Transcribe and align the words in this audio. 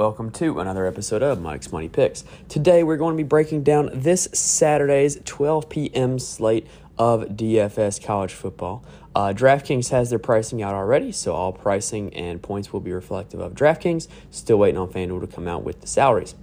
Welcome 0.00 0.30
to 0.30 0.60
another 0.60 0.86
episode 0.86 1.22
of 1.22 1.42
Mike's 1.42 1.70
Money 1.72 1.90
Picks. 1.90 2.24
Today 2.48 2.82
we're 2.82 2.96
going 2.96 3.14
to 3.14 3.22
be 3.22 3.28
breaking 3.28 3.64
down 3.64 3.90
this 3.92 4.30
Saturday's 4.32 5.20
12 5.26 5.68
p.m. 5.68 6.18
slate 6.18 6.66
of 6.96 7.24
DFS 7.24 8.02
college 8.02 8.32
football. 8.32 8.82
Uh, 9.14 9.34
DraftKings 9.36 9.90
has 9.90 10.08
their 10.08 10.18
pricing 10.18 10.62
out 10.62 10.74
already, 10.74 11.12
so 11.12 11.34
all 11.34 11.52
pricing 11.52 12.14
and 12.14 12.40
points 12.40 12.72
will 12.72 12.80
be 12.80 12.92
reflective 12.92 13.40
of 13.40 13.52
DraftKings. 13.52 14.08
Still 14.30 14.56
waiting 14.56 14.78
on 14.78 14.88
FanDuel 14.88 15.20
to 15.20 15.26
come 15.26 15.46
out 15.46 15.64
with 15.64 15.82
the 15.82 15.86
salaries. 15.86 16.34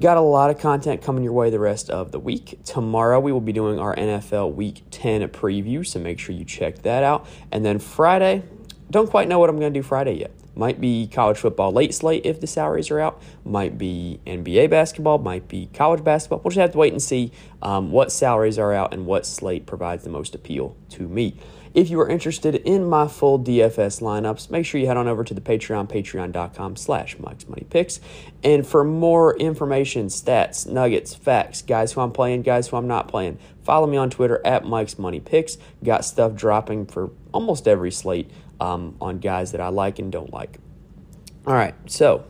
Got 0.00 0.16
a 0.16 0.22
lot 0.22 0.48
of 0.48 0.58
content 0.58 1.02
coming 1.02 1.24
your 1.24 1.34
way 1.34 1.50
the 1.50 1.60
rest 1.60 1.90
of 1.90 2.10
the 2.10 2.18
week. 2.18 2.58
Tomorrow 2.64 3.20
we 3.20 3.32
will 3.32 3.42
be 3.42 3.52
doing 3.52 3.78
our 3.78 3.94
NFL 3.94 4.54
Week 4.54 4.82
10 4.90 5.28
preview, 5.28 5.86
so 5.86 6.00
make 6.00 6.18
sure 6.18 6.34
you 6.34 6.46
check 6.46 6.78
that 6.84 7.02
out. 7.04 7.26
And 7.52 7.66
then 7.66 7.78
Friday, 7.78 8.44
don't 8.90 9.10
quite 9.10 9.28
know 9.28 9.38
what 9.38 9.50
I'm 9.50 9.60
going 9.60 9.74
to 9.74 9.78
do 9.78 9.82
Friday 9.82 10.20
yet. 10.20 10.30
Might 10.56 10.80
be 10.80 11.06
college 11.06 11.36
football 11.36 11.70
late 11.70 11.94
slate 11.94 12.24
if 12.24 12.40
the 12.40 12.46
salaries 12.46 12.90
are 12.90 12.98
out. 12.98 13.22
Might 13.44 13.76
be 13.76 14.20
NBA 14.26 14.70
basketball. 14.70 15.18
Might 15.18 15.48
be 15.48 15.68
college 15.74 16.02
basketball. 16.02 16.40
We'll 16.42 16.50
just 16.50 16.60
have 16.60 16.72
to 16.72 16.78
wait 16.78 16.94
and 16.94 17.02
see 17.02 17.30
um, 17.60 17.90
what 17.92 18.10
salaries 18.10 18.58
are 18.58 18.72
out 18.72 18.94
and 18.94 19.04
what 19.04 19.26
slate 19.26 19.66
provides 19.66 20.04
the 20.04 20.10
most 20.10 20.34
appeal 20.34 20.74
to 20.90 21.08
me. 21.08 21.36
If 21.76 21.90
you 21.90 22.00
are 22.00 22.08
interested 22.08 22.54
in 22.54 22.88
my 22.88 23.06
full 23.06 23.38
DFS 23.38 24.00
lineups, 24.00 24.48
make 24.48 24.64
sure 24.64 24.80
you 24.80 24.86
head 24.86 24.96
on 24.96 25.08
over 25.08 25.22
to 25.22 25.34
the 25.34 25.42
Patreon, 25.42 25.90
patreon.com 25.90 26.74
slash 26.76 27.18
Mike's 27.18 27.46
Money 27.46 27.66
Picks. 27.68 28.00
And 28.42 28.66
for 28.66 28.82
more 28.82 29.36
information, 29.36 30.06
stats, 30.06 30.66
nuggets, 30.66 31.14
facts, 31.14 31.60
guys 31.60 31.92
who 31.92 32.00
I'm 32.00 32.12
playing, 32.12 32.42
guys 32.42 32.68
who 32.68 32.78
I'm 32.78 32.86
not 32.86 33.08
playing, 33.08 33.38
follow 33.62 33.86
me 33.86 33.98
on 33.98 34.08
Twitter 34.08 34.40
at 34.42 34.64
Mike's 34.64 34.98
Money 34.98 35.20
Picks. 35.20 35.58
Got 35.84 36.06
stuff 36.06 36.34
dropping 36.34 36.86
for 36.86 37.10
almost 37.34 37.68
every 37.68 37.92
slate 37.92 38.30
um, 38.60 38.96
on 39.00 39.18
guys 39.18 39.52
that 39.52 39.60
I 39.60 39.68
like 39.68 39.98
and 39.98 40.10
don't 40.10 40.32
like. 40.32 40.58
All 41.46 41.54
right, 41.54 41.74
so 41.86 42.24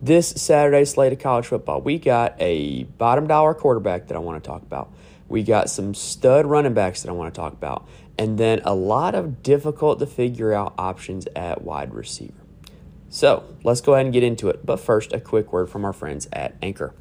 this 0.00 0.28
Saturday 0.28 0.84
slate 0.84 1.12
of 1.12 1.18
college 1.18 1.46
football, 1.46 1.80
we 1.80 1.98
got 1.98 2.34
a 2.40 2.84
bottom 2.84 3.26
dollar 3.26 3.54
quarterback 3.54 4.08
that 4.08 4.16
I 4.16 4.20
want 4.20 4.42
to 4.42 4.46
talk 4.46 4.62
about. 4.62 4.92
We 5.28 5.42
got 5.42 5.70
some 5.70 5.94
stud 5.94 6.46
running 6.46 6.74
backs 6.74 7.02
that 7.02 7.08
I 7.08 7.12
want 7.12 7.32
to 7.34 7.40
talk 7.40 7.52
about, 7.52 7.88
and 8.18 8.38
then 8.38 8.60
a 8.64 8.74
lot 8.74 9.14
of 9.14 9.42
difficult 9.42 9.98
to 10.00 10.06
figure 10.06 10.52
out 10.52 10.74
options 10.76 11.26
at 11.34 11.62
wide 11.62 11.94
receiver. 11.94 12.34
So 13.08 13.44
let's 13.62 13.80
go 13.80 13.94
ahead 13.94 14.06
and 14.06 14.12
get 14.12 14.22
into 14.22 14.48
it. 14.48 14.64
But 14.64 14.78
first, 14.78 15.12
a 15.12 15.20
quick 15.20 15.52
word 15.52 15.68
from 15.68 15.84
our 15.84 15.92
friends 15.92 16.28
at 16.32 16.56
Anchor. 16.62 16.94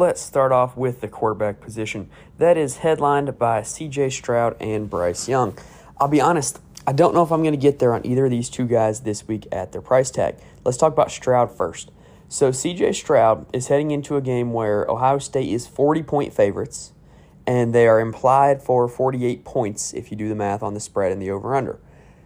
Let's 0.00 0.22
start 0.22 0.50
off 0.50 0.78
with 0.78 1.02
the 1.02 1.08
quarterback 1.08 1.60
position. 1.60 2.08
That 2.38 2.56
is 2.56 2.78
headlined 2.78 3.38
by 3.38 3.60
CJ 3.60 4.12
Stroud 4.12 4.56
and 4.58 4.88
Bryce 4.88 5.28
Young. 5.28 5.58
I'll 6.00 6.08
be 6.08 6.22
honest, 6.22 6.58
I 6.86 6.92
don't 6.92 7.12
know 7.12 7.22
if 7.22 7.30
I'm 7.30 7.42
going 7.42 7.52
to 7.52 7.60
get 7.60 7.80
there 7.80 7.92
on 7.92 8.06
either 8.06 8.24
of 8.24 8.30
these 8.30 8.48
two 8.48 8.66
guys 8.66 9.00
this 9.00 9.28
week 9.28 9.46
at 9.52 9.72
their 9.72 9.82
price 9.82 10.10
tag. 10.10 10.36
Let's 10.64 10.78
talk 10.78 10.94
about 10.94 11.10
Stroud 11.10 11.54
first. 11.54 11.90
So, 12.30 12.50
CJ 12.50 12.94
Stroud 12.94 13.44
is 13.54 13.68
heading 13.68 13.90
into 13.90 14.16
a 14.16 14.22
game 14.22 14.54
where 14.54 14.86
Ohio 14.86 15.18
State 15.18 15.50
is 15.50 15.66
40 15.66 16.02
point 16.04 16.32
favorites, 16.32 16.94
and 17.46 17.74
they 17.74 17.86
are 17.86 18.00
implied 18.00 18.62
for 18.62 18.88
48 18.88 19.44
points 19.44 19.92
if 19.92 20.10
you 20.10 20.16
do 20.16 20.30
the 20.30 20.34
math 20.34 20.62
on 20.62 20.72
the 20.72 20.80
spread 20.80 21.12
and 21.12 21.20
the 21.20 21.30
over 21.30 21.54
under. 21.54 21.78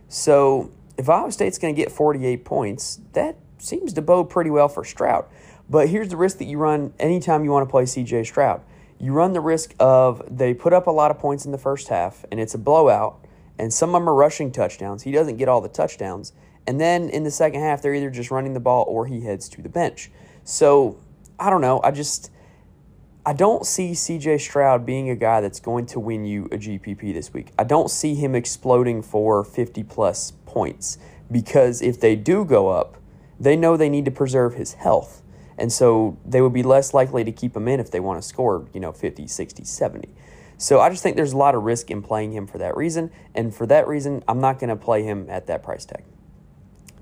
So, 0.08 0.70
if 0.96 1.08
Ohio 1.08 1.30
State's 1.30 1.58
going 1.58 1.74
to 1.74 1.82
get 1.82 1.90
48 1.90 2.44
points, 2.44 3.00
that 3.14 3.36
seems 3.58 3.92
to 3.94 4.02
bode 4.02 4.30
pretty 4.30 4.50
well 4.50 4.68
for 4.68 4.84
Stroud. 4.84 5.24
But 5.68 5.88
here's 5.88 6.08
the 6.08 6.16
risk 6.16 6.38
that 6.38 6.44
you 6.44 6.58
run 6.58 6.92
anytime 6.98 7.44
you 7.44 7.50
want 7.50 7.66
to 7.66 7.70
play 7.70 7.84
CJ 7.84 8.26
Stroud. 8.26 8.62
You 8.98 9.12
run 9.12 9.32
the 9.32 9.40
risk 9.40 9.74
of 9.80 10.22
they 10.30 10.54
put 10.54 10.72
up 10.72 10.86
a 10.86 10.90
lot 10.90 11.10
of 11.10 11.18
points 11.18 11.44
in 11.44 11.52
the 11.52 11.58
first 11.58 11.88
half 11.88 12.24
and 12.30 12.38
it's 12.38 12.54
a 12.54 12.58
blowout, 12.58 13.18
and 13.58 13.72
some 13.72 13.90
of 13.90 14.00
them 14.00 14.08
are 14.08 14.14
rushing 14.14 14.50
touchdowns. 14.50 15.02
He 15.02 15.12
doesn't 15.12 15.36
get 15.36 15.48
all 15.48 15.60
the 15.60 15.68
touchdowns. 15.68 16.32
And 16.66 16.80
then 16.80 17.08
in 17.10 17.24
the 17.24 17.30
second 17.30 17.60
half, 17.60 17.82
they're 17.82 17.94
either 17.94 18.10
just 18.10 18.30
running 18.30 18.54
the 18.54 18.60
ball 18.60 18.84
or 18.88 19.06
he 19.06 19.20
heads 19.20 19.48
to 19.50 19.62
the 19.62 19.68
bench. 19.68 20.10
So 20.44 20.98
I 21.38 21.50
don't 21.50 21.60
know. 21.60 21.80
I 21.82 21.90
just. 21.90 22.30
I 23.26 23.32
don't 23.32 23.64
see 23.64 23.92
CJ 23.92 24.38
Stroud 24.42 24.84
being 24.84 25.08
a 25.08 25.16
guy 25.16 25.40
that's 25.40 25.58
going 25.58 25.86
to 25.86 25.98
win 25.98 26.26
you 26.26 26.44
a 26.52 26.58
GPP 26.58 27.14
this 27.14 27.32
week. 27.32 27.52
I 27.58 27.64
don't 27.64 27.90
see 27.90 28.14
him 28.14 28.34
exploding 28.34 29.00
for 29.00 29.42
50 29.42 29.82
plus 29.84 30.32
points 30.44 30.98
because 31.30 31.80
if 31.80 31.98
they 31.98 32.16
do 32.16 32.44
go 32.44 32.68
up, 32.68 32.98
they 33.40 33.56
know 33.56 33.78
they 33.78 33.88
need 33.88 34.04
to 34.04 34.10
preserve 34.10 34.54
his 34.54 34.74
health. 34.74 35.22
And 35.58 35.72
so 35.72 36.18
they 36.24 36.40
would 36.40 36.52
be 36.52 36.62
less 36.62 36.94
likely 36.94 37.24
to 37.24 37.32
keep 37.32 37.56
him 37.56 37.68
in 37.68 37.80
if 37.80 37.90
they 37.90 38.00
want 38.00 38.20
to 38.20 38.26
score, 38.26 38.66
you 38.72 38.80
know, 38.80 38.92
50, 38.92 39.26
60, 39.26 39.64
70. 39.64 40.08
So 40.56 40.80
I 40.80 40.88
just 40.88 41.02
think 41.02 41.16
there's 41.16 41.32
a 41.32 41.36
lot 41.36 41.54
of 41.54 41.62
risk 41.62 41.90
in 41.90 42.02
playing 42.02 42.32
him 42.32 42.46
for 42.46 42.58
that 42.58 42.76
reason. 42.76 43.10
And 43.34 43.54
for 43.54 43.66
that 43.66 43.86
reason, 43.86 44.22
I'm 44.26 44.40
not 44.40 44.58
going 44.58 44.70
to 44.70 44.76
play 44.76 45.02
him 45.02 45.26
at 45.28 45.46
that 45.46 45.62
price 45.62 45.84
tag. 45.84 46.04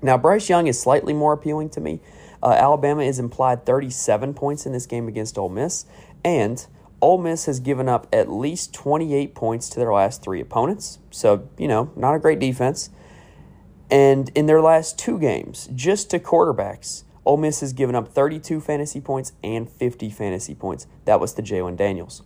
Now, 0.01 0.17
Bryce 0.17 0.49
Young 0.49 0.67
is 0.67 0.79
slightly 0.79 1.13
more 1.13 1.33
appealing 1.33 1.69
to 1.71 1.81
me. 1.81 2.01
Uh, 2.41 2.55
Alabama 2.59 3.03
is 3.03 3.19
implied 3.19 3.65
37 3.65 4.33
points 4.33 4.65
in 4.65 4.73
this 4.73 4.85
game 4.85 5.07
against 5.07 5.37
Ole 5.37 5.49
Miss. 5.49 5.85
And 6.25 6.65
Ole 7.01 7.19
Miss 7.19 7.45
has 7.45 7.59
given 7.59 7.87
up 7.87 8.07
at 8.11 8.29
least 8.29 8.73
28 8.73 9.33
points 9.33 9.69
to 9.69 9.79
their 9.79 9.93
last 9.93 10.21
three 10.21 10.41
opponents. 10.41 10.99
So, 11.09 11.47
you 11.57 11.67
know, 11.67 11.91
not 11.95 12.15
a 12.15 12.19
great 12.19 12.39
defense. 12.39 12.89
And 13.89 14.29
in 14.35 14.45
their 14.47 14.61
last 14.61 14.97
two 14.97 15.19
games, 15.19 15.69
just 15.73 16.09
to 16.11 16.19
quarterbacks, 16.19 17.03
Ole 17.25 17.37
Miss 17.37 17.61
has 17.61 17.73
given 17.73 17.95
up 17.95 18.09
32 18.09 18.59
fantasy 18.59 18.99
points 18.99 19.33
and 19.43 19.69
50 19.69 20.09
fantasy 20.09 20.55
points. 20.55 20.87
That 21.05 21.19
was 21.19 21.33
to 21.33 21.41
Jalon 21.41 21.77
Daniels. 21.77 22.21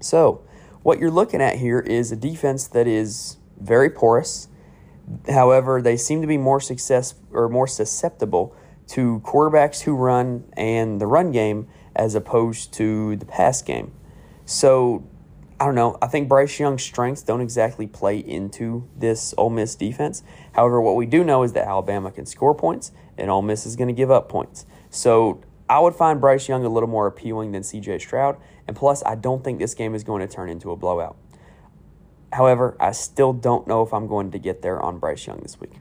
So, 0.00 0.42
what 0.82 0.98
you're 0.98 1.10
looking 1.10 1.42
at 1.42 1.56
here 1.56 1.80
is 1.80 2.12
a 2.12 2.16
defense 2.16 2.66
that 2.68 2.86
is 2.86 3.38
very 3.60 3.90
porous. 3.90 4.48
However, 5.28 5.82
they 5.82 5.96
seem 5.96 6.20
to 6.20 6.26
be 6.26 6.38
more 6.38 6.60
success 6.60 7.14
or 7.30 7.48
more 7.48 7.66
susceptible 7.66 8.54
to 8.88 9.20
quarterbacks 9.24 9.82
who 9.82 9.94
run 9.94 10.44
and 10.56 11.00
the 11.00 11.06
run 11.06 11.32
game 11.32 11.68
as 11.94 12.14
opposed 12.14 12.72
to 12.74 13.16
the 13.16 13.26
pass 13.26 13.62
game. 13.62 13.92
So, 14.44 15.08
I 15.58 15.64
don't 15.64 15.74
know. 15.74 15.96
I 16.02 16.06
think 16.06 16.28
Bryce 16.28 16.60
Young's 16.60 16.82
strengths 16.82 17.22
don't 17.22 17.40
exactly 17.40 17.86
play 17.86 18.18
into 18.18 18.88
this 18.94 19.34
Ole 19.38 19.50
Miss 19.50 19.74
defense. 19.74 20.22
However, 20.52 20.80
what 20.80 20.96
we 20.96 21.06
do 21.06 21.24
know 21.24 21.42
is 21.44 21.54
that 21.54 21.66
Alabama 21.66 22.10
can 22.10 22.26
score 22.26 22.54
points 22.54 22.92
and 23.18 23.30
Ole 23.30 23.42
Miss 23.42 23.66
is 23.66 23.76
going 23.76 23.88
to 23.88 23.94
give 23.94 24.10
up 24.10 24.28
points. 24.28 24.66
So 24.90 25.42
I 25.68 25.78
would 25.80 25.94
find 25.94 26.20
Bryce 26.20 26.48
Young 26.48 26.64
a 26.64 26.68
little 26.68 26.88
more 26.88 27.06
appealing 27.06 27.52
than 27.52 27.62
CJ 27.62 28.00
Stroud. 28.00 28.36
And 28.66 28.76
plus, 28.76 29.02
I 29.04 29.14
don't 29.14 29.42
think 29.42 29.58
this 29.58 29.74
game 29.74 29.94
is 29.94 30.04
going 30.04 30.26
to 30.26 30.32
turn 30.32 30.48
into 30.48 30.70
a 30.70 30.76
blowout. 30.76 31.16
However, 32.32 32.76
I 32.78 32.92
still 32.92 33.32
don't 33.32 33.66
know 33.66 33.82
if 33.82 33.92
I'm 33.92 34.06
going 34.06 34.30
to 34.32 34.38
get 34.38 34.62
there 34.62 34.80
on 34.80 34.98
Bryce 34.98 35.26
Young 35.26 35.40
this 35.40 35.60
week. 35.60 35.72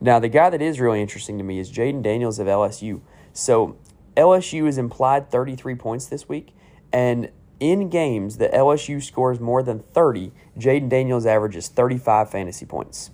Now, 0.00 0.18
the 0.18 0.28
guy 0.28 0.50
that 0.50 0.60
is 0.60 0.80
really 0.80 1.00
interesting 1.00 1.38
to 1.38 1.44
me 1.44 1.58
is 1.58 1.72
Jayden 1.72 2.02
Daniels 2.02 2.38
of 2.38 2.46
LSU. 2.46 3.00
So 3.32 3.76
LSU 4.16 4.66
is 4.66 4.76
implied 4.76 5.30
33 5.30 5.74
points 5.76 6.06
this 6.06 6.28
week. 6.28 6.54
And 6.92 7.30
in 7.60 7.88
games 7.88 8.36
that 8.38 8.52
LSU 8.52 9.02
scores 9.02 9.40
more 9.40 9.62
than 9.62 9.78
30, 9.80 10.32
Jayden 10.58 10.88
Daniels 10.88 11.26
averages 11.26 11.68
35 11.68 12.30
fantasy 12.30 12.66
points. 12.66 13.10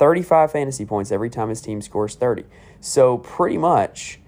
35 0.00 0.50
fantasy 0.50 0.86
points 0.86 1.12
every 1.12 1.28
time 1.28 1.50
his 1.50 1.60
team 1.60 1.82
scores 1.82 2.14
30. 2.14 2.46
So 2.80 3.18
pretty 3.18 3.58
much, 3.58 4.18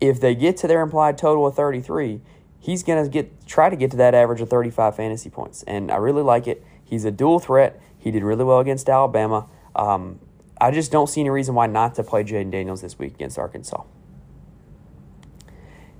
if 0.00 0.20
they 0.20 0.34
get 0.34 0.56
to 0.58 0.66
their 0.66 0.82
implied 0.82 1.16
total 1.16 1.46
of 1.46 1.54
33, 1.54 2.20
he's 2.58 2.82
going 2.82 3.04
to 3.04 3.08
get 3.08 3.46
try 3.46 3.70
to 3.70 3.76
get 3.76 3.92
to 3.92 3.96
that 3.98 4.12
average 4.12 4.40
of 4.40 4.50
35 4.50 4.96
fantasy 4.96 5.30
points. 5.30 5.62
And 5.68 5.92
I 5.92 5.96
really 5.98 6.22
like 6.22 6.48
it. 6.48 6.64
He's 6.84 7.04
a 7.04 7.12
dual 7.12 7.38
threat. 7.38 7.80
He 7.96 8.10
did 8.10 8.24
really 8.24 8.42
well 8.42 8.58
against 8.58 8.88
Alabama. 8.88 9.46
Um, 9.76 10.18
I 10.60 10.72
just 10.72 10.90
don't 10.90 11.08
see 11.08 11.20
any 11.20 11.30
reason 11.30 11.54
why 11.54 11.68
not 11.68 11.94
to 11.94 12.02
play 12.02 12.24
Jayden 12.24 12.50
Daniels 12.50 12.80
this 12.80 12.98
week 12.98 13.14
against 13.14 13.38
Arkansas. 13.38 13.84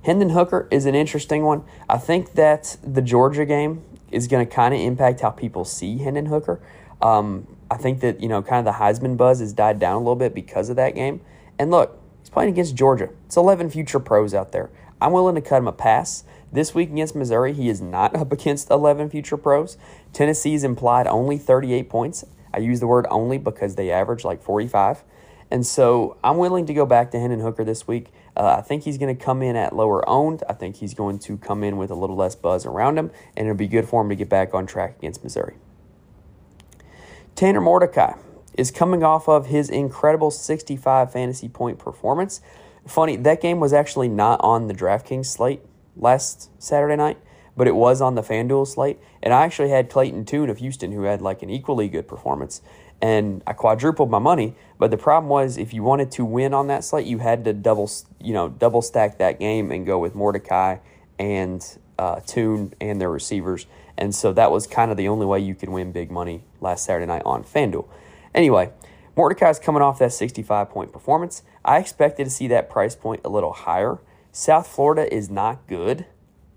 Hendon 0.03 0.31
Hooker 0.31 0.67
is 0.69 0.85
an 0.85 0.93
interesting 0.93 1.43
one. 1.43 1.63
I 1.87 1.99
think 1.99 2.33
that 2.33 2.75
the 2.83 3.01
Georgia 3.01 3.45
game 3.45 3.81
is 4.11 4.27
going 4.27 4.45
to 4.45 4.53
kind 4.53 4.73
of 4.73 4.81
impact 4.81 5.21
how 5.21 5.29
people 5.29 5.63
see 5.63 5.99
Hendon 5.99 6.25
Hooker. 6.25 6.59
Um, 7.05 7.45
I 7.69 7.77
think 7.77 7.99
that, 7.99 8.19
you 8.19 8.27
know, 8.27 8.41
kind 8.41 8.67
of 8.67 8.73
the 8.73 8.79
Heisman 8.79 9.15
buzz 9.15 9.39
has 9.39 9.53
died 9.53 9.77
down 9.77 9.97
a 9.97 9.99
little 9.99 10.15
bit 10.15 10.33
because 10.33 10.69
of 10.69 10.75
that 10.77 10.95
game. 10.95 11.21
And 11.59 11.69
look, 11.69 12.01
he's 12.19 12.31
playing 12.31 12.49
against 12.49 12.75
Georgia. 12.75 13.09
It's 13.27 13.37
11 13.37 13.69
future 13.69 13.99
pros 13.99 14.33
out 14.33 14.51
there. 14.51 14.71
I'm 14.99 15.11
willing 15.11 15.35
to 15.35 15.41
cut 15.41 15.57
him 15.57 15.67
a 15.67 15.71
pass. 15.71 16.23
This 16.51 16.73
week 16.73 16.89
against 16.89 17.15
Missouri, 17.15 17.53
he 17.53 17.69
is 17.69 17.79
not 17.79 18.15
up 18.19 18.31
against 18.31 18.71
11 18.71 19.11
future 19.11 19.37
pros. 19.37 19.77
Tennessee's 20.13 20.63
implied 20.63 21.05
only 21.05 21.37
38 21.37 21.89
points. 21.89 22.25
I 22.51 22.57
use 22.57 22.79
the 22.79 22.87
word 22.87 23.05
only 23.11 23.37
because 23.37 23.75
they 23.75 23.91
average 23.91 24.23
like 24.23 24.41
45. 24.41 25.03
And 25.51 25.63
so 25.63 26.17
I'm 26.23 26.37
willing 26.37 26.65
to 26.65 26.73
go 26.73 26.87
back 26.87 27.11
to 27.11 27.19
Hendon 27.19 27.41
Hooker 27.41 27.63
this 27.63 27.87
week. 27.87 28.07
Uh, 28.35 28.55
I 28.57 28.61
think 28.61 28.83
he's 28.83 28.97
going 28.97 29.15
to 29.15 29.23
come 29.23 29.43
in 29.43 29.55
at 29.55 29.75
lower 29.75 30.07
owned. 30.09 30.43
I 30.49 30.53
think 30.53 30.77
he's 30.77 30.95
going 30.95 31.19
to 31.19 31.37
come 31.37 31.63
in 31.63 31.77
with 31.77 31.91
a 31.91 31.95
little 31.95 32.15
less 32.15 32.33
buzz 32.33 32.65
around 32.65 32.97
him, 32.97 33.11
and 33.37 33.45
it'll 33.45 33.55
be 33.55 33.67
good 33.67 33.87
for 33.87 34.01
him 34.01 34.09
to 34.09 34.15
get 34.15 34.27
back 34.27 34.55
on 34.55 34.65
track 34.65 34.97
against 34.97 35.23
Missouri. 35.23 35.55
Tanner 37.35 37.59
Mordecai 37.59 38.13
is 38.53 38.71
coming 38.71 39.03
off 39.03 39.27
of 39.27 39.47
his 39.47 39.69
incredible 39.69 40.31
65 40.31 41.11
fantasy 41.11 41.49
point 41.49 41.77
performance. 41.77 42.39
Funny, 42.87 43.17
that 43.17 43.41
game 43.41 43.59
was 43.59 43.73
actually 43.73 44.07
not 44.07 44.39
on 44.41 44.67
the 44.67 44.73
DraftKings 44.73 45.25
slate 45.25 45.61
last 45.97 46.49
Saturday 46.63 46.95
night, 46.95 47.17
but 47.57 47.67
it 47.67 47.75
was 47.75 47.99
on 47.99 48.15
the 48.15 48.21
FanDuel 48.21 48.65
slate. 48.65 48.99
And 49.21 49.33
I 49.33 49.43
actually 49.43 49.69
had 49.69 49.89
Clayton 49.89 50.23
Tune 50.23 50.49
of 50.49 50.59
Houston, 50.59 50.93
who 50.93 51.03
had 51.03 51.21
like 51.21 51.43
an 51.43 51.49
equally 51.49 51.89
good 51.89 52.07
performance. 52.07 52.61
and 53.01 53.43
I 53.45 53.51
quadrupled 53.51 54.09
my 54.09 54.19
money. 54.19 54.55
But 54.79 54.89
the 54.89 54.97
problem 54.97 55.29
was, 55.29 55.57
if 55.57 55.73
you 55.73 55.83
wanted 55.83 56.11
to 56.11 56.23
win 56.23 56.53
on 56.53 56.67
that 56.67 56.85
slate, 56.85 57.05
you 57.05 57.17
had 57.17 57.43
to 57.43 57.51
double, 57.51 57.91
you 58.21 58.33
know, 58.33 58.47
double 58.47 58.81
stack 58.81 59.17
that 59.17 59.37
game 59.39 59.71
and 59.71 59.85
go 59.85 59.99
with 59.99 60.15
Mordecai 60.15 60.77
and 61.19 61.77
uh, 61.99 62.21
Tune 62.25 62.73
and 62.79 63.01
their 63.01 63.11
receivers. 63.11 63.67
And 63.97 64.13
so 64.13 64.33
that 64.33 64.51
was 64.51 64.67
kind 64.67 64.91
of 64.91 64.97
the 64.97 65.07
only 65.07 65.25
way 65.25 65.39
you 65.39 65.55
could 65.55 65.69
win 65.69 65.91
big 65.91 66.11
money 66.11 66.43
last 66.59 66.85
Saturday 66.85 67.05
night 67.05 67.23
on 67.25 67.43
FanDuel. 67.43 67.87
Anyway, 68.33 68.71
Mordecai's 69.15 69.59
coming 69.59 69.81
off 69.81 69.99
that 69.99 70.11
65 70.11 70.69
point 70.69 70.91
performance. 70.91 71.43
I 71.63 71.79
expected 71.79 72.25
to 72.25 72.29
see 72.29 72.47
that 72.49 72.69
price 72.69 72.95
point 72.95 73.21
a 73.23 73.29
little 73.29 73.53
higher. 73.53 73.99
South 74.31 74.67
Florida 74.67 75.13
is 75.13 75.29
not 75.29 75.65
good. 75.67 76.05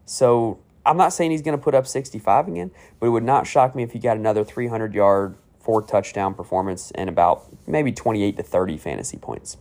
So 0.04 0.58
I'm 0.84 0.96
not 0.96 1.12
saying 1.12 1.30
he's 1.30 1.42
going 1.42 1.56
to 1.56 1.62
put 1.62 1.74
up 1.74 1.86
65 1.86 2.48
again, 2.48 2.70
but 2.98 3.06
it 3.06 3.10
would 3.10 3.22
not 3.22 3.46
shock 3.46 3.76
me 3.76 3.82
if 3.82 3.92
he 3.92 3.98
got 3.98 4.16
another 4.16 4.42
300 4.42 4.94
yard, 4.94 5.36
four 5.60 5.82
touchdown 5.82 6.34
performance 6.34 6.90
and 6.92 7.08
about 7.08 7.44
maybe 7.66 7.92
28 7.92 8.36
to 8.36 8.42
30 8.42 8.78
fantasy 8.78 9.16
points. 9.16 9.58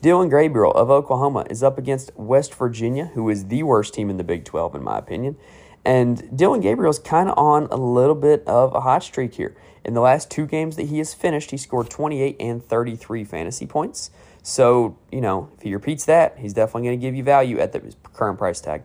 Dillon 0.00 0.28
Gabriel 0.28 0.70
of 0.72 0.90
Oklahoma 0.90 1.44
is 1.50 1.62
up 1.62 1.76
against 1.76 2.16
West 2.16 2.54
Virginia, 2.54 3.06
who 3.14 3.28
is 3.28 3.46
the 3.46 3.64
worst 3.64 3.94
team 3.94 4.10
in 4.10 4.16
the 4.16 4.24
Big 4.24 4.44
12, 4.44 4.76
in 4.76 4.84
my 4.84 4.98
opinion. 4.98 5.36
And 5.88 6.36
Dillon 6.36 6.60
Gabriel's 6.60 6.98
kind 6.98 7.30
of 7.30 7.38
on 7.38 7.64
a 7.70 7.76
little 7.76 8.14
bit 8.14 8.46
of 8.46 8.74
a 8.74 8.80
hot 8.80 9.02
streak 9.02 9.34
here. 9.34 9.56
In 9.84 9.94
the 9.94 10.02
last 10.02 10.30
two 10.30 10.46
games 10.46 10.76
that 10.76 10.88
he 10.88 10.98
has 10.98 11.14
finished, 11.14 11.50
he 11.50 11.56
scored 11.56 11.88
28 11.88 12.36
and 12.38 12.62
33 12.62 13.24
fantasy 13.24 13.64
points. 13.64 14.10
So, 14.42 14.98
you 15.10 15.22
know, 15.22 15.50
if 15.56 15.62
he 15.62 15.72
repeats 15.72 16.04
that, 16.04 16.36
he's 16.38 16.52
definitely 16.52 16.88
going 16.88 17.00
to 17.00 17.06
give 17.06 17.14
you 17.14 17.22
value 17.22 17.58
at 17.58 17.72
the 17.72 17.94
current 18.12 18.38
price 18.38 18.60
tag. 18.60 18.82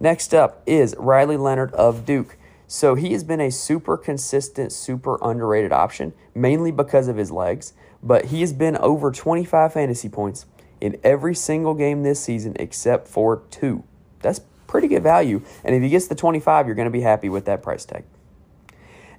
Next 0.00 0.34
up 0.34 0.62
is 0.66 0.96
Riley 0.98 1.36
Leonard 1.36 1.72
of 1.74 2.04
Duke. 2.04 2.36
So 2.66 2.96
he 2.96 3.12
has 3.12 3.22
been 3.22 3.40
a 3.40 3.50
super 3.50 3.96
consistent, 3.96 4.72
super 4.72 5.18
underrated 5.22 5.72
option, 5.72 6.14
mainly 6.34 6.72
because 6.72 7.06
of 7.06 7.16
his 7.16 7.30
legs 7.30 7.74
but 8.02 8.26
he 8.26 8.40
has 8.40 8.52
been 8.52 8.76
over 8.78 9.12
25 9.12 9.72
fantasy 9.72 10.08
points 10.08 10.46
in 10.80 10.98
every 11.04 11.34
single 11.34 11.74
game 11.74 12.02
this 12.02 12.20
season 12.20 12.56
except 12.58 13.06
for 13.06 13.42
two. 13.50 13.84
That's 14.20 14.40
pretty 14.72 14.88
good 14.88 15.02
value. 15.02 15.42
And 15.64 15.76
if 15.76 15.82
he 15.82 15.90
gets 15.90 16.08
the 16.08 16.14
25, 16.14 16.66
you're 16.66 16.74
going 16.74 16.86
to 16.86 16.90
be 16.90 17.02
happy 17.02 17.28
with 17.28 17.44
that 17.44 17.62
price 17.62 17.84
tag. 17.84 18.04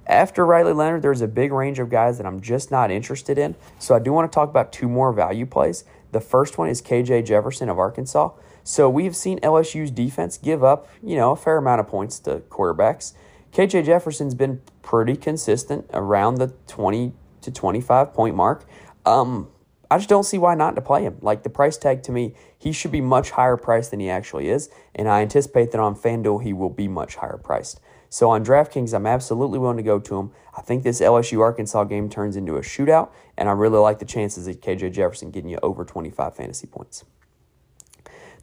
After 0.04 0.44
Riley 0.44 0.72
Leonard, 0.72 1.02
there's 1.02 1.20
a 1.20 1.28
big 1.28 1.52
range 1.52 1.78
of 1.78 1.88
guys 1.88 2.18
that 2.18 2.26
I'm 2.26 2.40
just 2.40 2.72
not 2.72 2.90
interested 2.90 3.38
in. 3.38 3.54
So 3.78 3.94
I 3.94 4.00
do 4.00 4.12
want 4.12 4.30
to 4.30 4.34
talk 4.34 4.50
about 4.50 4.72
two 4.72 4.88
more 4.88 5.12
value 5.12 5.46
plays. 5.46 5.84
The 6.10 6.20
first 6.20 6.58
one 6.58 6.68
is 6.68 6.82
KJ 6.82 7.24
Jefferson 7.26 7.68
of 7.68 7.78
Arkansas. 7.78 8.32
So 8.64 8.90
we've 8.90 9.14
seen 9.14 9.38
LSU's 9.40 9.92
defense 9.92 10.38
give 10.38 10.64
up, 10.64 10.88
you 11.00 11.14
know, 11.16 11.30
a 11.30 11.36
fair 11.36 11.58
amount 11.58 11.80
of 11.80 11.86
points 11.86 12.18
to 12.20 12.40
quarterbacks. 12.50 13.14
KJ 13.52 13.86
Jefferson's 13.86 14.34
been 14.34 14.60
pretty 14.82 15.14
consistent 15.14 15.86
around 15.92 16.38
the 16.38 16.48
20 16.66 17.12
to 17.42 17.50
25 17.52 18.12
point 18.12 18.34
mark. 18.34 18.66
Um, 19.06 19.48
I 19.94 19.98
just 19.98 20.08
don't 20.08 20.24
see 20.24 20.38
why 20.38 20.56
not 20.56 20.74
to 20.74 20.80
play 20.80 21.04
him. 21.04 21.18
Like 21.20 21.44
the 21.44 21.50
price 21.50 21.76
tag 21.76 22.02
to 22.02 22.12
me, 22.12 22.34
he 22.58 22.72
should 22.72 22.90
be 22.90 23.00
much 23.00 23.30
higher 23.30 23.56
priced 23.56 23.92
than 23.92 24.00
he 24.00 24.10
actually 24.10 24.48
is, 24.48 24.68
and 24.92 25.08
I 25.08 25.22
anticipate 25.22 25.70
that 25.70 25.80
on 25.80 25.94
FanDuel 25.94 26.42
he 26.42 26.52
will 26.52 26.68
be 26.68 26.88
much 26.88 27.14
higher 27.14 27.36
priced. 27.36 27.80
So 28.08 28.30
on 28.30 28.44
DraftKings, 28.44 28.92
I'm 28.92 29.06
absolutely 29.06 29.60
willing 29.60 29.76
to 29.76 29.84
go 29.84 30.00
to 30.00 30.18
him. 30.18 30.32
I 30.56 30.62
think 30.62 30.82
this 30.82 31.00
LSU 31.00 31.40
Arkansas 31.40 31.84
game 31.84 32.08
turns 32.08 32.34
into 32.34 32.56
a 32.56 32.60
shootout, 32.60 33.10
and 33.36 33.48
I 33.48 33.52
really 33.52 33.78
like 33.78 34.00
the 34.00 34.04
chances 34.04 34.48
of 34.48 34.60
KJ 34.60 34.92
Jefferson 34.92 35.30
getting 35.30 35.50
you 35.50 35.60
over 35.62 35.84
25 35.84 36.34
fantasy 36.34 36.66
points. 36.66 37.04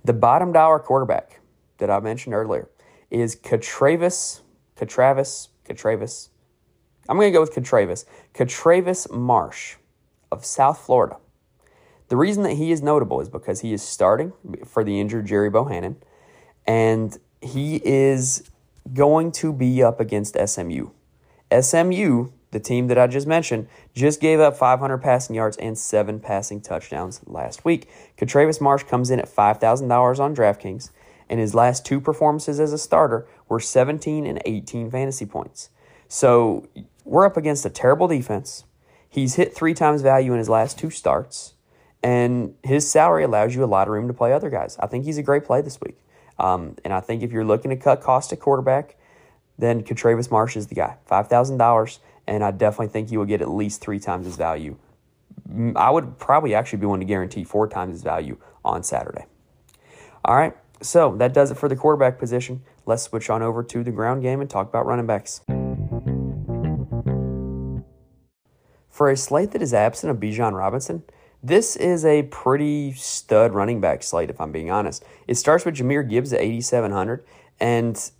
The 0.06 0.14
bottom 0.14 0.54
dollar 0.54 0.80
quarterback 0.80 1.42
that 1.80 1.90
I 1.90 2.00
mentioned 2.00 2.34
earlier 2.34 2.70
is 3.10 3.36
Katravis, 3.36 4.40
Katravis, 4.78 5.50
Katravis, 5.68 6.30
I'm 7.10 7.18
going 7.18 7.28
to 7.28 7.36
go 7.36 7.42
with 7.42 7.54
Katravis. 7.54 8.06
Katravis 8.34 9.12
Marsh 9.12 9.76
of 10.32 10.46
South 10.46 10.80
Florida. 10.80 11.18
The 12.12 12.18
reason 12.18 12.44
that 12.44 12.58
he 12.58 12.74
is 12.74 12.82
notable 12.82 13.22
is 13.22 13.30
because 13.30 13.62
he 13.62 13.72
is 13.72 13.82
starting 13.82 14.34
for 14.66 14.84
the 14.84 15.00
injured 15.00 15.28
Gerry 15.28 15.50
Bohanon, 15.50 15.96
and 16.68 17.18
he 17.40 17.78
is 17.86 18.52
going 18.94 19.32
to 19.32 19.54
be 19.54 19.82
up 19.82 20.02
against 20.02 20.36
SMU. 20.36 20.90
SMU, 21.58 22.32
the 22.52 22.60
team 22.60 22.88
that 22.88 22.98
I 22.98 23.08
just 23.08 23.28
mentioned, 23.28 23.70
just 23.94 24.20
gave 24.20 24.42
up 24.42 24.58
500 24.58 24.98
passing 24.98 25.38
yards 25.38 25.56
and 25.56 25.78
seven 25.78 26.20
passing 26.20 26.60
touchdowns 26.60 27.22
last 27.26 27.64
week. 27.64 27.88
Katravis 28.18 28.60
Marsh 28.60 28.84
comes 28.84 29.10
in 29.10 29.22
at 29.22 29.34
$5,000 29.34 30.20
on 30.20 30.36
DraftKings, 30.36 30.90
and 31.30 31.40
his 31.40 31.56
last 31.56 31.86
two 31.86 32.02
performances 32.02 32.60
as 32.60 32.74
a 32.74 32.78
starter 32.78 33.26
were 33.48 33.62
17 33.62 34.26
and 34.26 34.42
18 34.46 34.92
fantasy 34.92 35.26
points. 35.26 35.70
So 36.10 36.68
we're 37.06 37.26
up 37.26 37.38
against 37.38 37.66
a 37.66 37.70
terrible 37.70 38.10
defense. 38.10 38.66
He's 39.08 39.36
hit 39.36 39.56
three 39.56 39.74
times 39.74 40.02
value 40.02 40.34
in 40.34 40.40
his 40.40 40.50
last 40.50 40.78
two 40.78 40.90
starts, 40.90 41.54
and 42.04 42.56
his 42.64 42.90
salary 42.90 43.24
allows 43.24 43.56
you 43.56 43.64
a 43.64 43.66
lot 43.66 43.88
of 43.88 43.94
room 43.94 44.08
to 44.08 44.14
play 44.14 44.34
other 44.34 44.50
guys. 44.50 44.78
I 44.80 44.88
think 44.88 45.06
he's 45.06 45.18
a 45.18 45.24
great 45.24 45.46
play 45.46 45.62
this 45.62 45.80
week. 45.82 45.98
Um, 46.40 46.76
and 46.84 46.94
I 46.94 47.00
think 47.00 47.22
if 47.22 47.32
you're 47.32 47.46
looking 47.46 47.70
to 47.70 47.78
cut 47.78 48.02
cost 48.02 48.34
at 48.34 48.40
quarterback, 48.40 48.96
then 49.58 49.84
Katravis 49.84 50.32
Marsh 50.32 50.58
is 50.58 50.68
the 50.68 50.76
guy. 50.76 50.98
$5,000, 51.10 52.00
and 52.28 52.44
I 52.44 52.52
definitely 52.52 52.88
think 52.88 53.10
he 53.10 53.18
will 53.18 53.26
get 53.26 53.42
at 53.42 53.50
least 53.50 53.82
three 53.82 54.00
times 54.00 54.26
his 54.26 54.36
value. 54.36 54.78
I 55.76 55.92
would 55.92 56.18
probably 56.18 56.56
actually 56.56 56.80
be 56.80 56.86
willing 56.88 57.02
to 57.02 57.06
guarantee 57.06 57.44
four 57.44 57.68
times 57.68 57.94
his 57.94 58.04
value 58.04 58.38
on 58.66 58.84
Saturday. 58.84 59.26
All 60.26 60.36
right, 60.36 60.56
so 60.82 61.16
that 61.18 61.34
does 61.34 61.52
it 61.52 61.58
for 61.58 61.70
the 61.70 61.76
quarterback 61.76 62.18
position. 62.18 62.64
Let's 62.86 63.04
switch 63.04 63.30
on 63.30 63.42
over 63.42 63.62
to 63.64 63.84
the 63.84 63.92
ground 63.92 64.24
game 64.24 64.42
and 64.42 64.50
talk 64.50 64.68
about 64.68 64.86
running 64.86 65.06
backs. 65.06 65.42
For 68.90 69.10
a 69.10 69.18
slate 69.18 69.52
that 69.52 69.62
is 69.62 69.74
absent 69.74 70.12
of 70.12 70.18
Bijan 70.18 70.54
Robinson, 70.54 71.04
this 71.44 71.76
is 71.76 72.06
a 72.06 72.24
pretty 72.24 72.94
stud 72.94 73.54
running 73.54 73.82
back 73.82 74.04
slate, 74.04 74.30
if 74.30 74.40
I'm 74.40 74.52
being 74.52 74.72
honest. 74.72 75.04
It 75.28 75.36
starts 75.36 75.66
with 75.66 75.76
Jahmyr 75.76 76.08
Gibbs 76.08 76.34
at 76.34 76.42
8,700, 76.42 77.26
and 77.60 78.12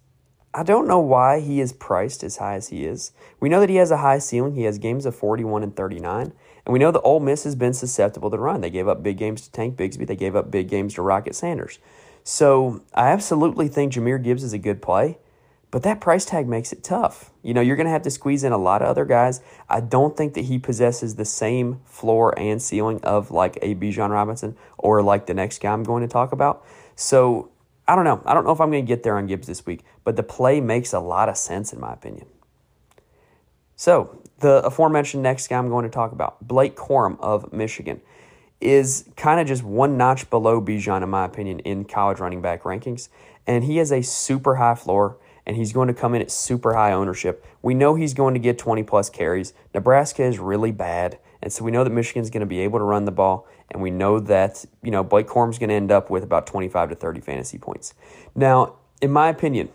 I 0.54 0.64
don't 0.64 0.88
know 0.88 1.00
why 1.00 1.40
he 1.40 1.62
is 1.62 1.72
priced 1.72 2.24
as 2.24 2.38
high 2.38 2.56
as 2.56 2.68
he 2.70 2.86
is. 2.86 3.14
We 3.40 3.48
know 3.48 3.62
that 3.62 3.70
he 3.70 3.78
has 3.78 3.92
a 3.92 3.98
high 3.98 4.20
ceiling. 4.20 4.56
He 4.56 4.64
has 4.64 4.80
games 4.80 5.06
of 5.06 5.16
41 5.16 5.64
and 5.64 5.76
39. 5.76 6.34
And 6.66 6.74
we 6.74 6.80
know 6.80 6.92
that 6.92 7.02
Ole 7.02 7.22
Miss 7.22 7.46
has 7.46 7.56
been 7.56 7.74
susceptible 7.74 8.30
to 8.30 8.38
run. 8.38 8.60
They 8.60 8.70
gave 8.70 8.88
up 8.88 9.02
big 9.02 9.18
games 9.18 9.42
to 9.42 9.52
Tank 9.52 9.78
Bigsby. 9.78 10.06
They 10.06 10.16
gave 10.16 10.36
up 10.36 10.52
big 10.52 10.68
games 10.68 10.96
to 10.96 11.02
Rocket 11.02 11.36
Sanders. 11.36 11.80
So 12.24 12.82
I 12.94 13.12
absolutely 13.12 13.70
think 13.70 13.94
Jahmyr 13.94 14.22
Gibbs 14.22 14.44
is 14.44 14.54
a 14.54 14.58
good 14.58 14.82
play. 14.82 15.20
But 15.72 15.84
that 15.84 16.02
price 16.02 16.26
tag 16.26 16.48
makes 16.50 16.74
it 16.74 16.84
tough. 16.84 17.32
You 17.42 17.54
know, 17.54 17.62
you're 17.62 17.78
going 17.78 17.86
to 17.86 17.92
have 17.92 18.02
to 18.04 18.12
squeeze 18.12 18.44
in 18.44 18.52
a 18.52 18.58
lot 18.58 18.82
of 18.82 18.90
other 18.90 19.06
guys. 19.06 19.40
I 19.70 19.80
don't 19.80 20.18
think 20.18 20.34
that 20.34 20.46
he 20.46 20.60
possesses 20.60 21.16
the 21.16 21.24
same 21.24 21.80
floor 21.86 22.38
and 22.38 22.62
ceiling 22.62 23.00
of 23.04 23.32
like 23.32 23.58
a 23.62 23.74
Bijan 23.76 24.10
Robinson 24.10 24.58
or 24.78 25.02
like 25.02 25.28
the 25.28 25.34
next 25.34 25.62
guy 25.62 25.72
I'm 25.72 25.84
going 25.84 26.02
to 26.02 26.10
talk 26.10 26.34
about. 26.34 26.66
So 26.98 27.52
I 27.88 27.96
don't 27.96 28.04
know. 28.04 28.22
I 28.26 28.34
don't 28.34 28.44
know 28.44 28.52
if 28.52 28.60
I'm 28.60 28.70
going 28.70 28.86
to 28.86 28.88
get 28.88 29.04
there 29.04 29.18
on 29.18 29.28
Gibbs 29.28 29.48
this 29.48 29.66
week, 29.66 29.86
but 30.04 30.18
the 30.18 30.24
play 30.24 30.60
makes 30.60 30.92
a 30.92 31.00
lot 31.00 31.30
of 31.30 31.38
sense 31.38 31.72
in 31.72 31.80
my 31.80 31.94
opinion. 31.94 32.28
So 33.78 34.22
the 34.40 34.64
aforementioned 34.66 35.24
next 35.24 35.48
guy 35.48 35.58
I'm 35.58 35.70
going 35.70 35.86
to 35.86 35.90
talk 35.90 36.12
about, 36.12 36.46
Blake 36.46 36.76
Corum 36.76 37.18
of 37.22 37.52
Michigan, 37.54 38.02
is 38.60 39.10
kind 39.16 39.40
of 39.40 39.48
just 39.48 39.64
one 39.64 39.98
notch 39.98 40.30
below 40.30 40.62
Bijan 40.62 41.02
in 41.02 41.10
my 41.10 41.26
opinion 41.26 41.60
in 41.60 41.86
college 41.86 42.20
running 42.20 42.42
back 42.42 42.64
rankings, 42.64 43.10
and 43.48 43.64
he 43.64 43.78
has 43.78 43.92
a 43.92 44.04
super 44.04 44.56
high 44.56 44.76
floor 44.76 45.18
and 45.46 45.56
he's 45.56 45.74
going 45.74 45.88
to 45.88 45.94
come 45.94 46.14
in 46.16 46.22
at 46.22 46.32
super 46.32 46.74
high 46.74 46.92
ownership. 46.92 47.46
We 47.62 47.74
know 47.74 47.96
he's 47.96 48.14
going 48.14 48.34
to 48.34 48.40
get 48.40 48.58
20 48.58 48.84
plus 48.84 49.10
carries. 49.10 49.54
Nebraska 49.74 50.24
is 50.24 50.40
really 50.40 50.72
bad, 50.72 51.20
and 51.42 51.52
so 51.52 51.64
we 51.64 51.72
know 51.72 51.84
that 51.84 51.90
Michigan's 51.90 52.30
going 52.30 52.42
to 52.42 52.46
be 52.46 52.60
able 52.60 52.80
to 52.80 52.86
run 52.86 53.06
the 53.06 53.12
ball, 53.12 53.48
and 53.70 53.82
we 53.82 53.90
know 53.90 54.20
that, 54.20 54.66
you 54.84 54.92
know, 54.92 55.04
Blake 55.04 55.28
Corum's 55.28 55.58
going 55.58 55.70
to 55.70 55.76
end 55.76 55.92
up 55.92 56.10
with 56.10 56.24
about 56.24 56.48
25 56.48 56.90
to 56.90 56.96
30 56.96 57.22
fantasy 57.22 57.58
points. 57.58 57.94
Now, 58.36 58.76
in 59.02 59.12
my 59.12 59.30
opinion, 59.30 59.70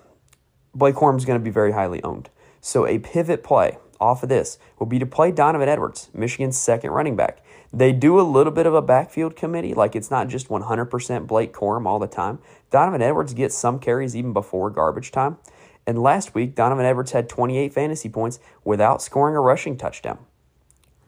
Blake 0.75 0.95
Corum's 0.95 1.25
going 1.25 1.39
to 1.39 1.45
be 1.45 1.51
very 1.51 1.73
highly 1.73 2.03
owned. 2.03 2.31
So 2.61 2.87
a 2.87 2.99
pivot 2.99 3.43
play 3.43 3.79
off 4.01 4.23
of 4.23 4.29
this 4.29 4.59
will 4.79 4.87
be 4.87 4.99
to 4.99 5.07
play 5.07 5.33
Donovan 5.33 5.69
Edwards, 5.69 6.11
Michigan's 6.13 6.59
second 6.59 6.91
running 6.91 7.17
back. 7.17 7.43
They 7.73 7.93
do 7.93 8.21
a 8.21 8.23
little 8.23 8.53
bit 8.53 8.67
of 8.67 8.75
a 8.75 8.83
backfield 8.83 9.37
committee, 9.37 9.75
like 9.75 9.97
it's 9.97 10.11
not 10.11 10.29
just 10.29 10.49
100% 10.49 11.27
Blake 11.27 11.53
Corum 11.53 11.87
all 11.87 11.99
the 11.99 12.07
time. 12.07 12.39
Donovan 12.71 13.03
Edwards 13.03 13.35
gets 13.35 13.57
some 13.57 13.79
carries 13.79 14.15
even 14.15 14.33
before 14.33 14.71
garbage 14.71 15.11
time. 15.11 15.39
And 15.87 16.03
last 16.03 16.35
week, 16.35 16.55
Donovan 16.55 16.85
Edwards 16.85 17.13
had 17.13 17.29
28 17.29 17.73
fantasy 17.73 18.09
points 18.09 18.41
without 18.65 19.01
scoring 19.01 19.37
a 19.37 19.41
rushing 19.41 19.77
touchdown. 19.77 20.19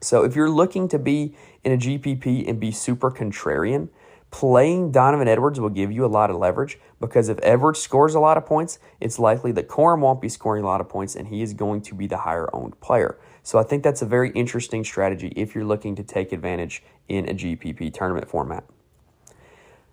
So 0.01 0.23
if 0.23 0.35
you're 0.35 0.49
looking 0.49 0.87
to 0.89 0.99
be 0.99 1.35
in 1.63 1.73
a 1.73 1.77
GPP 1.77 2.47
and 2.47 2.59
be 2.59 2.71
super 2.71 3.11
contrarian, 3.11 3.89
playing 4.31 4.91
Donovan 4.91 5.27
Edwards 5.27 5.59
will 5.59 5.69
give 5.69 5.91
you 5.91 6.05
a 6.05 6.07
lot 6.07 6.29
of 6.29 6.37
leverage 6.37 6.79
because 7.01 7.27
if 7.27 7.37
Edwards 7.43 7.79
scores 7.79 8.15
a 8.15 8.19
lot 8.19 8.37
of 8.37 8.45
points, 8.45 8.79
it's 9.01 9.19
likely 9.19 9.51
that 9.53 9.67
Corum 9.67 9.99
won't 9.99 10.21
be 10.21 10.29
scoring 10.29 10.63
a 10.63 10.67
lot 10.67 10.79
of 10.79 10.87
points 10.87 11.15
and 11.15 11.27
he 11.27 11.41
is 11.41 11.53
going 11.53 11.81
to 11.81 11.95
be 11.95 12.07
the 12.07 12.17
higher 12.17 12.49
owned 12.53 12.79
player. 12.79 13.17
So 13.43 13.59
I 13.59 13.63
think 13.63 13.83
that's 13.83 14.01
a 14.01 14.05
very 14.05 14.29
interesting 14.31 14.85
strategy 14.85 15.33
if 15.35 15.55
you're 15.55 15.65
looking 15.65 15.95
to 15.95 16.03
take 16.03 16.31
advantage 16.31 16.83
in 17.09 17.27
a 17.27 17.33
GPP 17.33 17.93
tournament 17.93 18.29
format. 18.29 18.63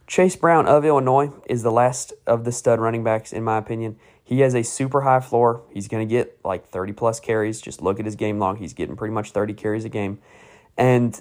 Chase 0.07 0.37
Brown 0.37 0.67
of 0.67 0.85
Illinois 0.85 1.33
is 1.47 1.63
the 1.63 1.73
last 1.73 2.13
of 2.27 2.45
the 2.45 2.53
stud 2.53 2.79
running 2.79 3.03
backs, 3.03 3.33
in 3.33 3.43
my 3.43 3.59
opinion. 3.59 3.97
He 4.23 4.41
has 4.41 4.55
a 4.55 4.63
super 4.63 5.03
high 5.03 5.21
floor. 5.21 5.63
He's 5.73 5.89
going 5.89 6.07
to 6.07 6.11
get 6.11 6.39
like 6.45 6.69
30 6.69 6.93
plus 6.93 7.21
carries. 7.21 7.61
Just 7.61 7.83
look 7.83 7.99
at 7.99 8.05
his 8.05 8.17
game 8.17 8.39
log. 8.39 8.59
He's 8.59 8.73
getting 8.73 8.97
pretty 8.97 9.15
much 9.15 9.33
30 9.33 9.55
carries 9.55 9.85
a 9.85 9.89
game. 9.89 10.19
And 10.77 11.21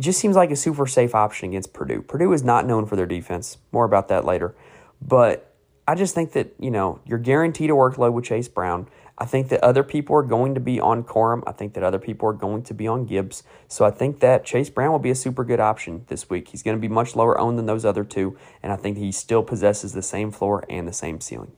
just 0.00 0.18
seems 0.18 0.36
like 0.36 0.50
a 0.50 0.56
super 0.56 0.86
safe 0.86 1.14
option 1.14 1.50
against 1.50 1.72
Purdue. 1.72 2.02
Purdue 2.02 2.32
is 2.32 2.42
not 2.42 2.66
known 2.66 2.86
for 2.86 2.96
their 2.96 3.06
defense. 3.06 3.58
More 3.70 3.84
about 3.84 4.08
that 4.08 4.24
later. 4.24 4.54
But 5.00 5.54
I 5.86 5.94
just 5.94 6.14
think 6.14 6.32
that, 6.32 6.54
you 6.58 6.70
know, 6.70 7.00
you're 7.06 7.18
guaranteed 7.18 7.70
a 7.70 7.74
workload 7.74 8.12
with 8.12 8.24
Chase 8.24 8.48
Brown. 8.48 8.88
I 9.22 9.24
think 9.24 9.50
that 9.50 9.62
other 9.62 9.84
people 9.84 10.16
are 10.16 10.24
going 10.24 10.52
to 10.56 10.60
be 10.60 10.80
on 10.80 11.04
Corum. 11.04 11.44
I 11.46 11.52
think 11.52 11.74
that 11.74 11.84
other 11.84 12.00
people 12.00 12.28
are 12.28 12.32
going 12.32 12.64
to 12.64 12.74
be 12.74 12.88
on 12.88 13.06
Gibbs. 13.06 13.44
So 13.68 13.84
I 13.84 13.92
think 13.92 14.18
that 14.18 14.44
Chase 14.44 14.68
Brown 14.68 14.90
will 14.90 14.98
be 14.98 15.10
a 15.10 15.14
super 15.14 15.44
good 15.44 15.60
option 15.60 16.04
this 16.08 16.28
week. 16.28 16.48
He's 16.48 16.64
going 16.64 16.76
to 16.76 16.80
be 16.80 16.92
much 16.92 17.14
lower 17.14 17.38
owned 17.38 17.56
than 17.56 17.66
those 17.66 17.84
other 17.84 18.02
two, 18.02 18.36
and 18.64 18.72
I 18.72 18.76
think 18.76 18.98
he 18.98 19.12
still 19.12 19.44
possesses 19.44 19.92
the 19.92 20.02
same 20.02 20.32
floor 20.32 20.64
and 20.68 20.88
the 20.88 20.92
same 20.92 21.20
ceiling. 21.20 21.52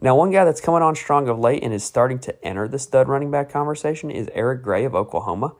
Now, 0.00 0.16
one 0.16 0.30
guy 0.30 0.46
that's 0.46 0.62
coming 0.62 0.80
on 0.80 0.94
strong 0.94 1.28
of 1.28 1.38
late 1.38 1.62
and 1.62 1.74
is 1.74 1.84
starting 1.84 2.18
to 2.20 2.42
enter 2.42 2.66
the 2.66 2.78
stud 2.78 3.06
running 3.06 3.30
back 3.30 3.50
conversation 3.50 4.10
is 4.10 4.30
Eric 4.32 4.62
Gray 4.62 4.86
of 4.86 4.94
Oklahoma. 4.94 5.54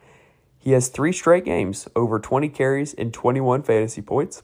He 0.58 0.72
has 0.72 0.88
three 0.88 1.12
straight 1.12 1.44
games, 1.44 1.86
over 1.94 2.18
20 2.18 2.48
carries 2.48 2.94
and 2.94 3.12
21 3.12 3.62
fantasy 3.62 4.00
points. 4.00 4.42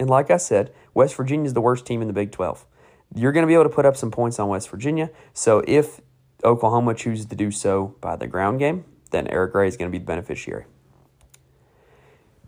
And 0.00 0.10
like 0.10 0.32
I 0.32 0.38
said, 0.38 0.74
West 0.92 1.14
Virginia 1.14 1.46
is 1.46 1.54
the 1.54 1.60
worst 1.60 1.86
team 1.86 2.02
in 2.02 2.08
the 2.08 2.12
Big 2.14 2.32
12 2.32 2.66
you're 3.14 3.32
going 3.32 3.42
to 3.42 3.46
be 3.46 3.54
able 3.54 3.64
to 3.64 3.70
put 3.70 3.86
up 3.86 3.96
some 3.96 4.10
points 4.10 4.38
on 4.38 4.48
West 4.48 4.68
Virginia. 4.68 5.10
So 5.32 5.62
if 5.66 6.00
Oklahoma 6.42 6.94
chooses 6.94 7.26
to 7.26 7.36
do 7.36 7.50
so 7.50 7.94
by 8.00 8.16
the 8.16 8.26
ground 8.26 8.58
game, 8.58 8.84
then 9.10 9.28
Eric 9.28 9.52
Gray 9.52 9.68
is 9.68 9.76
going 9.76 9.90
to 9.90 9.92
be 9.92 9.98
the 9.98 10.06
beneficiary. 10.06 10.64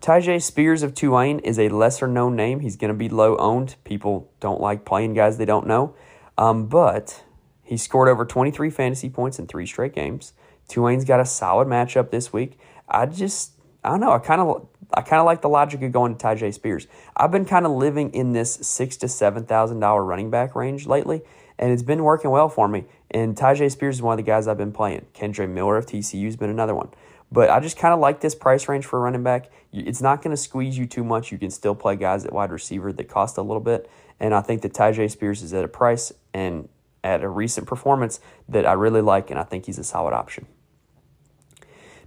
Tyjae 0.00 0.42
Spears 0.42 0.82
of 0.82 0.94
Tulane 0.94 1.38
is 1.40 1.58
a 1.58 1.68
lesser 1.68 2.06
known 2.06 2.36
name. 2.36 2.60
He's 2.60 2.76
going 2.76 2.92
to 2.92 2.96
be 2.96 3.08
low 3.08 3.36
owned. 3.38 3.76
People 3.84 4.30
don't 4.40 4.60
like 4.60 4.84
playing 4.84 5.14
guys 5.14 5.38
they 5.38 5.44
don't 5.44 5.66
know. 5.66 5.94
Um, 6.36 6.66
but 6.66 7.24
he 7.62 7.76
scored 7.76 8.08
over 8.08 8.24
23 8.24 8.70
fantasy 8.70 9.08
points 9.08 9.38
in 9.38 9.46
three 9.46 9.66
straight 9.66 9.94
games. 9.94 10.32
Tulane's 10.68 11.04
got 11.04 11.20
a 11.20 11.24
solid 11.24 11.66
matchup 11.66 12.10
this 12.10 12.32
week. 12.32 12.58
I 12.88 13.06
just, 13.06 13.52
I 13.86 13.90
don't 13.90 14.00
know. 14.00 14.12
I 14.12 14.18
kind 14.18 14.40
of 14.40 14.66
I 14.92 15.00
kind 15.00 15.20
of 15.20 15.26
like 15.26 15.42
the 15.42 15.48
logic 15.48 15.82
of 15.82 15.92
going 15.92 16.16
to 16.16 16.26
Tyjae 16.26 16.52
Spears. 16.52 16.88
I've 17.16 17.30
been 17.30 17.44
kind 17.44 17.66
of 17.66 17.72
living 17.72 18.10
in 18.10 18.32
this 18.32 18.54
six 18.54 18.96
to 18.98 19.08
seven 19.08 19.44
thousand 19.44 19.78
dollar 19.78 20.04
running 20.04 20.28
back 20.28 20.56
range 20.56 20.86
lately, 20.86 21.22
and 21.58 21.70
it's 21.70 21.82
been 21.82 22.02
working 22.02 22.30
well 22.30 22.48
for 22.48 22.66
me. 22.66 22.84
And 23.10 23.36
Tyjae 23.36 23.70
Spears 23.70 23.96
is 23.96 24.02
one 24.02 24.18
of 24.18 24.24
the 24.24 24.28
guys 24.28 24.48
I've 24.48 24.58
been 24.58 24.72
playing. 24.72 25.06
Kendre 25.14 25.48
Miller 25.48 25.76
of 25.76 25.86
TCU 25.86 26.24
has 26.24 26.36
been 26.36 26.50
another 26.50 26.74
one. 26.74 26.88
But 27.30 27.50
I 27.50 27.60
just 27.60 27.76
kind 27.76 27.94
of 27.94 28.00
like 28.00 28.20
this 28.20 28.34
price 28.34 28.68
range 28.68 28.86
for 28.86 29.00
running 29.00 29.22
back. 29.22 29.50
It's 29.72 30.00
not 30.00 30.22
going 30.22 30.34
to 30.34 30.40
squeeze 30.40 30.78
you 30.78 30.86
too 30.86 31.04
much. 31.04 31.32
You 31.32 31.38
can 31.38 31.50
still 31.50 31.74
play 31.74 31.96
guys 31.96 32.24
at 32.24 32.32
wide 32.32 32.52
receiver 32.52 32.92
that 32.92 33.08
cost 33.08 33.36
a 33.36 33.42
little 33.42 33.60
bit. 33.60 33.90
And 34.18 34.34
I 34.34 34.40
think 34.40 34.62
that 34.62 34.72
Tyjae 34.72 35.10
Spears 35.10 35.42
is 35.42 35.52
at 35.52 35.64
a 35.64 35.68
price 35.68 36.12
and 36.32 36.68
at 37.02 37.22
a 37.22 37.28
recent 37.28 37.66
performance 37.66 38.20
that 38.48 38.66
I 38.66 38.72
really 38.72 39.00
like, 39.00 39.30
and 39.30 39.38
I 39.38 39.44
think 39.44 39.66
he's 39.66 39.78
a 39.78 39.84
solid 39.84 40.12
option. 40.12 40.46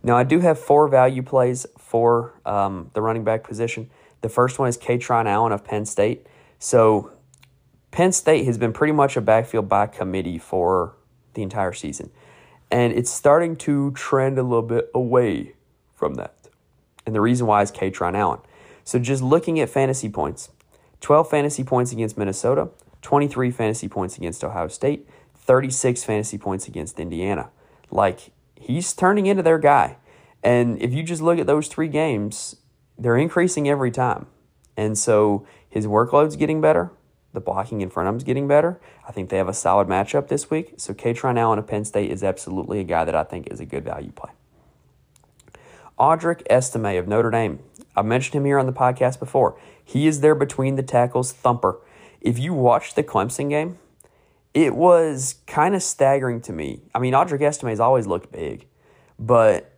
Now, 0.01 0.15
I 0.15 0.23
do 0.23 0.39
have 0.39 0.57
four 0.57 0.87
value 0.87 1.21
plays 1.21 1.65
for 1.77 2.39
um, 2.45 2.89
the 2.93 3.01
running 3.01 3.23
back 3.23 3.43
position. 3.43 3.89
The 4.21 4.29
first 4.29 4.59
one 4.59 4.69
is 4.69 4.77
Kaytron 4.77 5.25
Allen 5.25 5.51
of 5.51 5.63
Penn 5.63 5.85
State. 5.85 6.25
So, 6.57 7.11
Penn 7.91 8.11
State 8.11 8.45
has 8.45 8.57
been 8.57 8.71
pretty 8.71 8.93
much 8.93 9.17
a 9.17 9.21
backfield 9.21 9.67
by 9.67 9.87
committee 9.87 10.37
for 10.37 10.95
the 11.33 11.41
entire 11.41 11.73
season. 11.73 12.11
And 12.71 12.93
it's 12.93 13.09
starting 13.09 13.55
to 13.57 13.91
trend 13.91 14.37
a 14.37 14.43
little 14.43 14.61
bit 14.61 14.89
away 14.93 15.55
from 15.95 16.15
that. 16.15 16.35
And 17.05 17.15
the 17.15 17.21
reason 17.21 17.47
why 17.47 17.61
is 17.61 17.71
Kaytron 17.71 18.15
Allen. 18.15 18.39
So, 18.83 18.99
just 18.99 19.21
looking 19.21 19.59
at 19.59 19.69
fantasy 19.69 20.09
points 20.09 20.49
12 21.01 21.29
fantasy 21.29 21.63
points 21.63 21.91
against 21.91 22.17
Minnesota, 22.17 22.69
23 23.01 23.51
fantasy 23.51 23.87
points 23.87 24.17
against 24.17 24.43
Ohio 24.43 24.67
State, 24.67 25.07
36 25.35 26.03
fantasy 26.03 26.37
points 26.37 26.67
against 26.67 26.99
Indiana. 26.99 27.49
Like, 27.91 28.31
he's 28.59 28.93
turning 28.93 29.25
into 29.25 29.41
their 29.41 29.57
guy. 29.57 29.97
And 30.43 30.81
if 30.81 30.93
you 30.93 31.03
just 31.03 31.21
look 31.21 31.39
at 31.39 31.47
those 31.47 31.67
three 31.67 31.87
games, 31.87 32.57
they're 32.97 33.17
increasing 33.17 33.67
every 33.67 33.91
time. 33.91 34.27
And 34.77 34.97
so 34.97 35.45
his 35.67 35.87
workload's 35.87 36.35
getting 36.35 36.61
better. 36.61 36.91
The 37.33 37.39
blocking 37.39 37.81
in 37.81 37.89
front 37.89 38.07
of 38.07 38.15
him 38.15 38.17
is 38.17 38.23
getting 38.23 38.47
better. 38.47 38.79
I 39.07 39.11
think 39.11 39.29
they 39.29 39.37
have 39.37 39.49
a 39.49 39.53
solid 39.53 39.87
matchup 39.87 40.27
this 40.27 40.49
week. 40.49 40.73
So 40.77 40.93
Kaytron 40.93 41.37
Allen 41.37 41.59
of 41.59 41.67
Penn 41.67 41.85
State 41.85 42.11
is 42.11 42.23
absolutely 42.23 42.79
a 42.79 42.83
guy 42.83 43.05
that 43.05 43.15
I 43.15 43.23
think 43.23 43.47
is 43.51 43.59
a 43.59 43.65
good 43.65 43.83
value 43.83 44.11
play. 44.11 44.31
Audric 45.99 46.43
Estime 46.49 46.97
of 46.97 47.07
Notre 47.07 47.29
Dame. 47.29 47.59
I've 47.95 48.05
mentioned 48.05 48.35
him 48.35 48.45
here 48.45 48.57
on 48.57 48.65
the 48.65 48.73
podcast 48.73 49.19
before. 49.19 49.59
He 49.83 50.07
is 50.07 50.21
there 50.21 50.35
between 50.35 50.75
the 50.75 50.83
tackles 50.83 51.33
thumper. 51.33 51.79
If 52.21 52.39
you 52.39 52.53
watch 52.53 52.95
the 52.95 53.03
Clemson 53.03 53.49
game, 53.49 53.77
it 54.53 54.75
was 54.75 55.35
kind 55.47 55.75
of 55.75 55.83
staggering 55.83 56.41
to 56.41 56.53
me. 56.53 56.81
I 56.93 56.99
mean, 56.99 57.13
Audric 57.13 57.41
Estime 57.41 57.69
has 57.69 57.79
always 57.79 58.07
looked 58.07 58.31
big, 58.31 58.67
but 59.17 59.73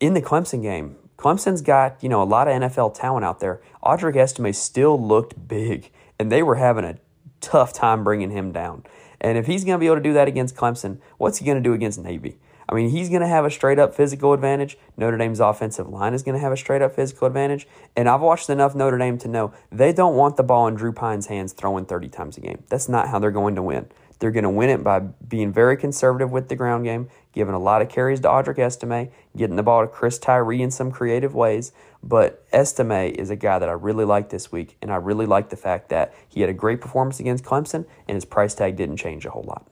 in 0.00 0.14
the 0.14 0.22
Clemson 0.22 0.62
game, 0.62 0.96
Clemson's 1.16 1.62
got, 1.62 2.02
you 2.02 2.08
know, 2.08 2.22
a 2.22 2.24
lot 2.24 2.48
of 2.48 2.60
NFL 2.60 2.94
talent 2.94 3.24
out 3.24 3.40
there. 3.40 3.62
Audric 3.82 4.16
Estime 4.16 4.52
still 4.52 5.00
looked 5.00 5.46
big, 5.48 5.90
and 6.18 6.32
they 6.32 6.42
were 6.42 6.56
having 6.56 6.84
a 6.84 6.98
tough 7.40 7.72
time 7.72 8.02
bringing 8.02 8.30
him 8.30 8.52
down. 8.52 8.84
And 9.20 9.38
if 9.38 9.46
he's 9.46 9.64
going 9.64 9.74
to 9.74 9.78
be 9.78 9.86
able 9.86 9.96
to 9.96 10.02
do 10.02 10.12
that 10.14 10.26
against 10.26 10.56
Clemson, 10.56 10.98
what's 11.18 11.38
he 11.38 11.44
going 11.46 11.56
to 11.56 11.62
do 11.62 11.72
against 11.72 12.00
Navy? 12.00 12.38
I 12.68 12.74
mean, 12.74 12.90
he's 12.90 13.08
going 13.08 13.20
to 13.20 13.28
have 13.28 13.44
a 13.44 13.50
straight 13.50 13.78
up 13.78 13.94
physical 13.94 14.32
advantage. 14.32 14.78
Notre 14.96 15.16
Dame's 15.16 15.40
offensive 15.40 15.88
line 15.88 16.14
is 16.14 16.22
going 16.22 16.34
to 16.34 16.40
have 16.40 16.52
a 16.52 16.56
straight 16.56 16.82
up 16.82 16.94
physical 16.94 17.26
advantage. 17.26 17.68
And 17.94 18.08
I've 18.08 18.20
watched 18.20 18.48
enough 18.50 18.74
Notre 18.74 18.98
Dame 18.98 19.18
to 19.18 19.28
know 19.28 19.52
they 19.70 19.92
don't 19.92 20.16
want 20.16 20.36
the 20.36 20.42
ball 20.42 20.66
in 20.68 20.74
Drew 20.74 20.92
Pyne's 20.92 21.26
hands 21.26 21.52
throwing 21.52 21.84
30 21.84 22.08
times 22.08 22.36
a 22.38 22.40
game. 22.40 22.62
That's 22.68 22.88
not 22.88 23.08
how 23.08 23.18
they're 23.18 23.30
going 23.30 23.56
to 23.56 23.62
win. 23.62 23.88
They're 24.22 24.30
going 24.30 24.44
to 24.44 24.50
win 24.50 24.70
it 24.70 24.84
by 24.84 25.00
being 25.00 25.52
very 25.52 25.76
conservative 25.76 26.30
with 26.30 26.48
the 26.48 26.54
ground 26.54 26.84
game, 26.84 27.08
giving 27.32 27.54
a 27.54 27.58
lot 27.58 27.82
of 27.82 27.88
carries 27.88 28.20
to 28.20 28.28
Audric 28.28 28.56
Estime, 28.56 29.10
getting 29.36 29.56
the 29.56 29.64
ball 29.64 29.80
to 29.80 29.88
Chris 29.88 30.16
Tyree 30.16 30.62
in 30.62 30.70
some 30.70 30.92
creative 30.92 31.34
ways. 31.34 31.72
But 32.04 32.46
Estime 32.52 33.16
is 33.16 33.30
a 33.30 33.34
guy 33.34 33.58
that 33.58 33.68
I 33.68 33.72
really 33.72 34.04
like 34.04 34.28
this 34.28 34.52
week, 34.52 34.76
and 34.80 34.92
I 34.92 34.96
really 34.98 35.26
like 35.26 35.50
the 35.50 35.56
fact 35.56 35.88
that 35.88 36.14
he 36.28 36.40
had 36.40 36.48
a 36.48 36.52
great 36.52 36.80
performance 36.80 37.18
against 37.18 37.42
Clemson, 37.42 37.84
and 38.06 38.14
his 38.14 38.24
price 38.24 38.54
tag 38.54 38.76
didn't 38.76 38.98
change 38.98 39.26
a 39.26 39.30
whole 39.30 39.42
lot. 39.42 39.66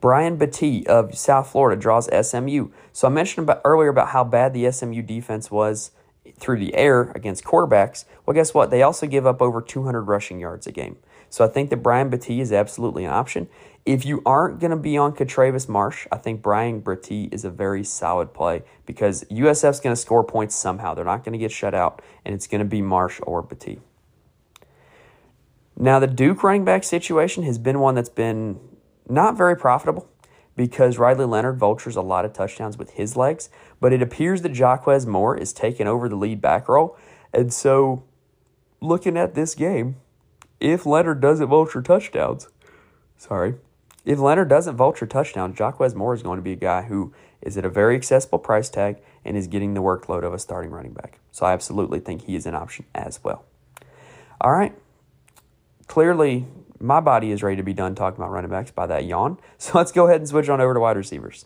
Brian 0.00 0.38
Battie 0.38 0.86
of 0.86 1.14
South 1.14 1.50
Florida 1.50 1.78
draws 1.78 2.08
SMU. 2.26 2.70
So 2.94 3.08
I 3.08 3.10
mentioned 3.10 3.44
about 3.44 3.60
earlier 3.62 3.90
about 3.90 4.08
how 4.08 4.24
bad 4.24 4.54
the 4.54 4.72
SMU 4.72 5.02
defense 5.02 5.50
was 5.50 5.90
through 6.38 6.58
the 6.58 6.74
air 6.74 7.12
against 7.14 7.44
quarterbacks. 7.44 8.06
Well, 8.24 8.34
guess 8.34 8.54
what? 8.54 8.70
They 8.70 8.80
also 8.80 9.06
give 9.06 9.26
up 9.26 9.42
over 9.42 9.60
200 9.60 10.00
rushing 10.00 10.40
yards 10.40 10.66
a 10.66 10.72
game. 10.72 10.96
So 11.30 11.44
I 11.44 11.48
think 11.48 11.70
that 11.70 11.78
Brian 11.78 12.10
Battie 12.10 12.40
is 12.40 12.52
absolutely 12.52 13.04
an 13.04 13.12
option. 13.12 13.48
If 13.86 14.04
you 14.04 14.20
aren't 14.26 14.60
going 14.60 14.72
to 14.72 14.76
be 14.76 14.98
on 14.98 15.14
Katravis 15.14 15.68
Marsh, 15.68 16.06
I 16.12 16.16
think 16.18 16.42
Brian 16.42 16.82
Battie 16.82 17.32
is 17.32 17.44
a 17.44 17.50
very 17.50 17.82
solid 17.82 18.34
play 18.34 18.62
because 18.84 19.24
USF's 19.24 19.80
going 19.80 19.94
to 19.94 20.00
score 20.00 20.24
points 20.24 20.54
somehow. 20.54 20.92
They're 20.92 21.04
not 21.04 21.24
going 21.24 21.32
to 21.32 21.38
get 21.38 21.52
shut 21.52 21.72
out, 21.72 22.02
and 22.24 22.34
it's 22.34 22.46
going 22.46 22.58
to 22.58 22.66
be 22.66 22.82
Marsh 22.82 23.20
or 23.22 23.42
Battie. 23.42 23.80
Now, 25.76 25.98
the 25.98 26.06
Duke 26.06 26.42
running 26.42 26.64
back 26.64 26.84
situation 26.84 27.44
has 27.44 27.56
been 27.56 27.80
one 27.80 27.94
that's 27.94 28.10
been 28.10 28.60
not 29.08 29.36
very 29.36 29.56
profitable 29.56 30.08
because 30.56 30.98
Riley 30.98 31.24
Leonard 31.24 31.58
vultures 31.58 31.96
a 31.96 32.02
lot 32.02 32.26
of 32.26 32.34
touchdowns 32.34 32.76
with 32.76 32.90
his 32.90 33.16
legs, 33.16 33.48
but 33.80 33.92
it 33.92 34.02
appears 34.02 34.42
that 34.42 34.54
Jaquez 34.54 35.06
Moore 35.06 35.36
is 35.36 35.54
taking 35.54 35.86
over 35.86 36.06
the 36.06 36.16
lead 36.16 36.42
back 36.42 36.68
role. 36.68 36.98
And 37.32 37.50
so, 37.50 38.04
looking 38.82 39.16
at 39.16 39.34
this 39.34 39.54
game, 39.54 39.96
if 40.60 40.84
Leonard 40.84 41.20
doesn't 41.20 41.48
vulture 41.48 41.82
touchdowns, 41.82 42.48
sorry, 43.16 43.54
if 44.04 44.18
Leonard 44.18 44.48
doesn't 44.48 44.76
vulture 44.76 45.06
touchdowns, 45.06 45.58
Jaquez 45.58 45.94
Moore 45.94 46.14
is 46.14 46.22
going 46.22 46.36
to 46.36 46.42
be 46.42 46.52
a 46.52 46.56
guy 46.56 46.82
who 46.82 47.12
is 47.42 47.56
at 47.56 47.64
a 47.64 47.70
very 47.70 47.96
accessible 47.96 48.38
price 48.38 48.68
tag 48.68 48.98
and 49.24 49.36
is 49.36 49.46
getting 49.46 49.74
the 49.74 49.82
workload 49.82 50.22
of 50.22 50.34
a 50.34 50.38
starting 50.38 50.70
running 50.70 50.92
back. 50.92 51.18
So 51.32 51.46
I 51.46 51.52
absolutely 51.52 52.00
think 52.00 52.26
he 52.26 52.36
is 52.36 52.46
an 52.46 52.54
option 52.54 52.84
as 52.94 53.22
well. 53.24 53.44
All 54.40 54.52
right. 54.52 54.74
Clearly, 55.86 56.46
my 56.78 57.00
body 57.00 57.30
is 57.30 57.42
ready 57.42 57.56
to 57.56 57.62
be 57.62 57.74
done 57.74 57.94
talking 57.94 58.22
about 58.22 58.30
running 58.30 58.50
backs 58.50 58.70
by 58.70 58.86
that 58.86 59.04
yawn. 59.04 59.38
So 59.58 59.76
let's 59.76 59.92
go 59.92 60.06
ahead 60.06 60.20
and 60.20 60.28
switch 60.28 60.48
on 60.48 60.60
over 60.60 60.74
to 60.74 60.80
wide 60.80 60.96
receivers. 60.96 61.44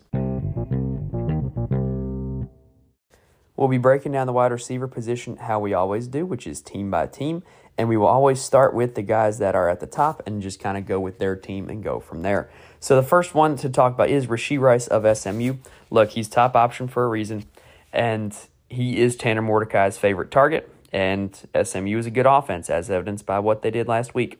We'll 3.57 3.69
be 3.69 3.77
breaking 3.77 4.11
down 4.11 4.27
the 4.27 4.33
wide 4.33 4.51
receiver 4.51 4.87
position 4.87 5.37
how 5.37 5.59
we 5.59 5.73
always 5.73 6.07
do, 6.07 6.25
which 6.25 6.45
is 6.45 6.61
team 6.61 6.91
by 6.91 7.07
team. 7.07 7.43
And 7.77 7.89
we 7.89 7.97
will 7.97 8.07
always 8.07 8.41
start 8.41 8.73
with 8.73 8.95
the 8.95 9.01
guys 9.01 9.39
that 9.39 9.55
are 9.55 9.69
at 9.69 9.79
the 9.79 9.87
top 9.87 10.23
and 10.25 10.41
just 10.41 10.59
kind 10.59 10.77
of 10.77 10.85
go 10.85 10.99
with 10.99 11.19
their 11.19 11.35
team 11.35 11.69
and 11.69 11.83
go 11.83 11.99
from 11.99 12.21
there. 12.21 12.49
So 12.79 12.95
the 12.95 13.03
first 13.03 13.35
one 13.35 13.57
to 13.57 13.69
talk 13.69 13.93
about 13.93 14.09
is 14.09 14.27
Rashee 14.27 14.59
Rice 14.59 14.87
of 14.87 15.17
SMU. 15.17 15.55
Look, 15.89 16.11
he's 16.11 16.29
top 16.29 16.55
option 16.55 16.87
for 16.87 17.03
a 17.03 17.07
reason, 17.07 17.45
and 17.91 18.35
he 18.69 18.99
is 18.99 19.15
Tanner 19.15 19.41
Mordecai's 19.41 19.97
favorite 19.97 20.31
target. 20.31 20.71
And 20.93 21.35
SMU 21.61 21.97
is 21.97 22.05
a 22.05 22.11
good 22.11 22.25
offense, 22.25 22.69
as 22.69 22.89
evidenced 22.89 23.25
by 23.25 23.39
what 23.39 23.61
they 23.61 23.71
did 23.71 23.87
last 23.87 24.15
week. 24.15 24.39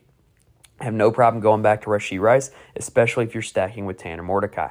I 0.80 0.84
have 0.84 0.94
no 0.94 1.10
problem 1.10 1.42
going 1.42 1.60
back 1.60 1.82
to 1.82 1.88
Rashee 1.88 2.20
Rice, 2.20 2.50
especially 2.76 3.24
if 3.24 3.34
you're 3.34 3.42
stacking 3.42 3.84
with 3.84 3.98
Tanner 3.98 4.22
Mordecai. 4.22 4.68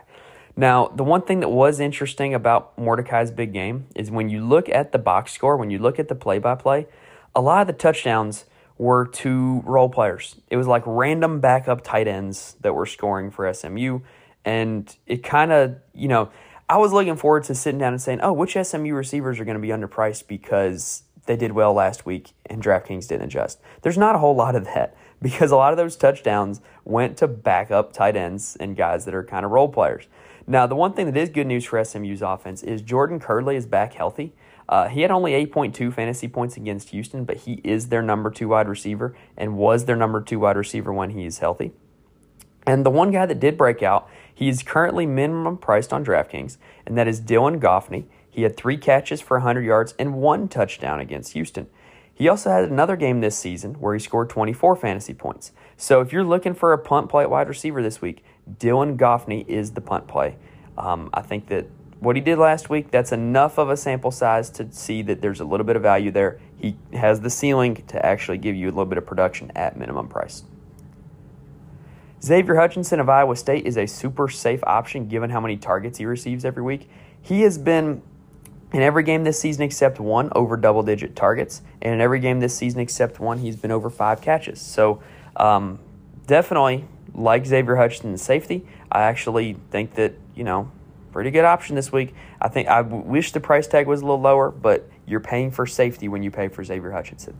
Now, 0.55 0.88
the 0.88 1.03
one 1.03 1.22
thing 1.22 1.41
that 1.41 1.50
was 1.50 1.79
interesting 1.79 2.34
about 2.34 2.77
Mordecai's 2.77 3.29
big 3.29 3.51
game 3.51 3.88
is 3.95 4.10
when 4.10 4.29
you 4.29 4.43
look 4.43 4.69
at 4.69 4.93
the 4.93 4.98
box 4.98 5.34
score, 5.34 5.57
when 5.57 5.69
you 5.69 5.79
look 5.79 6.00
at 6.00 6.07
the 6.07 6.15
play 6.15 6.39
by 6.39 6.55
play, 6.55 6.88
a 7.36 7.41
lot 7.41 7.62
of 7.62 7.67
the 7.67 7.74
touchdowns 7.74 8.45
were 8.77 9.08
two 9.08 9.62
role 9.65 9.89
players. 9.89 10.36
It 10.50 10.58
was 10.58 10.67
like 10.67 10.84
random 10.86 11.39
backup 11.39 11.84
tight 11.84 12.08
ends 12.08 12.55
that 12.62 12.74
were 12.74 12.86
scoring 12.86 13.32
for 13.32 13.51
SMU. 13.53 14.01
And 14.44 14.96
it 15.08 15.24
kind 15.24 15.51
of, 15.51 15.77
you 15.94 16.08
know, 16.08 16.29
I 16.67 16.77
was 16.77 16.91
looking 16.91 17.15
forward 17.15 17.44
to 17.46 17.55
sitting 17.55 17.79
down 17.79 17.94
and 17.94 18.01
saying, 18.01 18.20
oh, 18.22 18.34
which 18.34 18.58
SMU 18.62 18.94
receivers 18.94 19.39
are 19.39 19.46
going 19.46 19.55
to 19.55 19.62
be 19.62 19.70
underpriced 19.70 20.27
because 20.27 21.03
they 21.25 21.36
did 21.36 21.53
well 21.53 21.74
last 21.74 22.05
week 22.05 22.32
and 22.46 22.62
DraftKings 22.62 23.08
didn't 23.08 23.24
adjust. 23.24 23.60
There's 23.82 23.98
not 23.98 24.15
a 24.15 24.20
whole 24.20 24.36
lot 24.36 24.55
of 24.55 24.65
that 24.65 24.96
because 25.22 25.51
a 25.51 25.55
lot 25.55 25.74
of 25.74 25.77
those 25.77 25.96
touchdowns 25.96 26.62
went 26.84 27.17
to 27.17 27.27
backup 27.27 27.94
tight 27.94 28.15
ends 28.15 28.55
and 28.60 28.75
guys 28.75 29.05
that 29.05 29.15
are 29.15 29.24
kind 29.24 29.46
of 29.46 29.51
role 29.51 29.70
players. 29.70 30.08
Now, 30.48 30.68
the 30.68 30.75
one 30.75 30.94
thing 30.94 31.08
that 31.08 31.18
is 31.18 31.30
good 31.30 31.48
news 31.48 31.66
for 31.66 31.84
SMU's 31.84 32.22
offense 32.22 32.62
is 32.62 32.82
Jordan 32.82 33.20
Kerley 33.20 33.56
is 33.56 33.66
back 33.66 33.94
healthy. 33.94 34.34
Uh, 34.70 34.88
he 34.88 35.02
had 35.02 35.12
only 35.12 35.32
8.2 35.46 35.94
fantasy 35.94 36.28
points 36.28 36.58
against 36.58 36.90
Houston, 36.90 37.25
but 37.25 37.38
he 37.38 37.62
is 37.64 37.90
their 37.90 38.02
number 38.02 38.30
two 38.30 38.50
wide 38.50 38.68
receiver 38.68 39.16
and 39.38 39.58
was 39.58 39.86
their 39.86 39.96
number 39.96 40.22
two 40.22 40.40
wide 40.40 40.58
receiver 40.58 40.94
when 40.94 41.12
he 41.12 41.25
is 41.25 41.40
healthy. 41.40 41.72
And 42.66 42.86
the 42.86 42.92
one 42.92 43.12
guy 43.12 43.25
that 43.25 43.40
did 43.40 43.58
break 43.58 43.84
out, 43.84 44.10
he's 44.34 44.64
currently 44.64 45.06
minimum 45.06 45.58
priced 45.58 45.94
on 45.94 46.04
DraftKings, 46.04 46.58
and 46.86 46.98
that 46.98 47.08
is 47.08 47.22
Dylan 47.22 47.60
Goffney. 47.60 48.06
He 48.30 48.42
had 48.42 48.58
three 48.58 48.78
catches 48.78 49.22
for 49.22 49.38
100 49.38 49.64
yards 49.64 49.94
and 49.98 50.16
one 50.16 50.48
touchdown 50.48 51.00
against 51.00 51.34
Houston. 51.34 51.68
He 52.14 52.30
also 52.30 52.50
had 52.50 52.64
another 52.64 52.96
game 52.96 53.20
this 53.20 53.38
season 53.38 53.75
where 53.75 53.94
he 53.94 54.00
scored 54.00 54.30
24 54.30 54.78
fantasy 54.78 55.14
points. 55.14 55.52
So 55.75 56.00
if 56.02 56.14
you're 56.14 56.24
looking 56.24 56.54
for 56.54 56.72
a 56.72 56.78
punt 56.78 57.10
play 57.10 57.25
wide 57.25 57.50
receiver 57.50 57.84
this 57.84 58.02
week, 58.02 58.24
Dylan 58.60 58.98
Goffney 58.98 59.48
is 59.48 59.72
the 59.72 59.82
punt 59.82 60.08
play. 60.08 60.38
Um, 60.78 61.10
I 61.14 61.22
think 61.22 61.48
that 61.48 61.68
what 62.00 62.16
he 62.16 62.22
did 62.22 62.38
last 62.38 62.70
week, 62.70 62.92
that's 62.92 63.12
enough 63.12 63.58
of 63.58 63.70
a 63.70 63.78
sample 63.78 64.12
size 64.12 64.50
to 64.52 64.72
see 64.72 65.02
that 65.04 65.22
there's 65.22 65.40
a 65.40 65.46
little 65.46 65.66
bit 65.66 65.75
of 65.75 65.82
value 65.82 66.12
there. 66.12 66.40
He 66.58 66.78
has 66.94 67.22
the 67.22 67.30
ceiling 67.30 67.75
to 67.88 68.06
actually 68.06 68.38
give 68.38 68.56
you 68.56 68.68
a 68.68 68.72
little 68.72 68.86
bit 68.86 68.98
of 68.98 69.06
production 69.06 69.52
at 69.56 69.78
minimum 69.78 70.08
price. 70.08 70.44
Xavier 72.24 72.56
Hutchinson 72.56 73.00
of 73.00 73.10
Iowa 73.10 73.36
State 73.36 73.66
is 73.66 73.78
a 73.78 73.86
super 73.86 74.28
safe 74.30 74.64
option 74.64 75.08
given 75.08 75.30
how 75.30 75.40
many 75.40 75.58
targets 75.58 75.98
he 75.98 76.06
receives 76.06 76.44
every 76.44 76.64
week. 76.64 76.90
He 77.22 77.42
has 77.42 77.58
been 77.58 78.02
in 78.74 78.82
every 78.82 79.04
game 79.04 79.24
this 79.24 79.40
season 79.40 79.62
except 79.62 80.00
one 80.00 80.30
over 80.36 80.58
double 80.58 80.84
digit 80.84 81.16
targets, 81.16 81.62
and 81.82 81.94
in 81.94 82.02
every 82.02 82.20
game 82.20 82.40
this 82.40 82.56
season 82.56 82.80
except 82.80 83.20
one, 83.20 83.38
he's 83.38 83.56
been 83.56 83.72
over 83.72 83.90
five 83.90 84.22
catches. 84.22 84.60
So, 84.60 85.02
um, 85.36 85.80
definitely 86.25 86.86
like 87.15 87.45
Xavier 87.45 87.75
Hutchinson 87.75 88.17
safety. 88.17 88.65
I 88.91 89.03
actually 89.03 89.57
think 89.72 89.95
that, 89.95 90.13
you 90.36 90.43
know, 90.43 90.72
pretty 91.12 91.31
good 91.31 91.45
option 91.45 91.75
this 91.75 91.91
week. 91.91 92.13
I 92.41 92.50
think 92.50 92.67
I 92.67 92.81
wish 92.81 93.31
the 93.31 93.39
price 93.39 93.67
tag 93.67 93.88
was 93.88 94.01
a 94.01 94.05
little 94.05 94.22
lower, 94.22 94.51
but 94.51 94.89
you're 95.07 95.22
paying 95.22 95.50
for 95.50 95.65
safety 95.65 96.07
when 96.07 96.24
you 96.24 96.31
pay 96.31 96.50
for 96.50 96.63
Xavier 96.63 96.91
Hutchinson. 96.91 97.38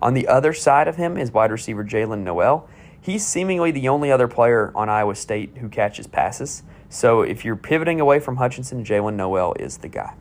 On 0.00 0.14
the 0.14 0.28
other 0.28 0.52
side 0.52 0.88
of 0.88 0.96
him 0.96 1.16
is 1.16 1.32
wide 1.32 1.50
receiver 1.50 1.84
Jaylen 1.84 2.20
Noel. 2.20 2.68
He's 3.00 3.26
seemingly 3.26 3.70
the 3.70 3.88
only 3.88 4.10
other 4.10 4.28
player 4.28 4.72
on 4.74 4.88
Iowa 4.88 5.14
State 5.14 5.58
who 5.58 5.68
catches 5.68 6.06
passes. 6.06 6.62
So 6.88 7.22
if 7.22 7.44
you're 7.44 7.56
pivoting 7.56 8.00
away 8.00 8.20
from 8.20 8.36
Hutchinson, 8.36 8.84
Jaylen 8.84 9.14
Noel 9.14 9.54
is 9.54 9.78
the 9.78 9.88
guy. 9.88 10.14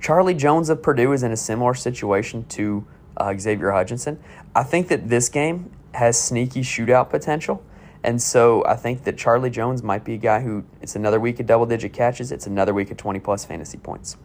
Charlie 0.00 0.34
Jones 0.34 0.68
of 0.68 0.82
Purdue 0.82 1.12
is 1.12 1.22
in 1.22 1.32
a 1.32 1.36
similar 1.36 1.74
situation 1.74 2.44
to 2.50 2.86
uh, 3.16 3.34
Xavier 3.36 3.72
Hutchinson. 3.72 4.20
I 4.54 4.62
think 4.62 4.88
that 4.88 5.08
this 5.08 5.28
game 5.28 5.70
has 5.98 6.20
sneaky 6.20 6.62
shootout 6.62 7.10
potential. 7.10 7.62
And 8.02 8.22
so 8.22 8.64
I 8.64 8.76
think 8.76 9.04
that 9.04 9.18
Charlie 9.18 9.50
Jones 9.50 9.82
might 9.82 10.04
be 10.04 10.14
a 10.14 10.18
guy 10.18 10.40
who 10.40 10.64
it's 10.80 10.96
another 10.96 11.18
week 11.20 11.40
of 11.40 11.46
double 11.46 11.66
digit 11.66 11.92
catches, 11.92 12.32
it's 12.32 12.46
another 12.46 12.72
week 12.72 12.90
of 12.90 12.96
20 12.96 13.18
plus 13.20 13.44
fantasy 13.44 13.78
points. 13.78 14.16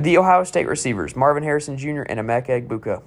The 0.00 0.18
Ohio 0.18 0.44
State 0.44 0.66
receivers, 0.66 1.14
Marvin 1.14 1.42
Harrison 1.42 1.78
Jr. 1.78 2.02
and 2.02 2.18
Emeka 2.18 2.66
Egbuka. 2.66 3.02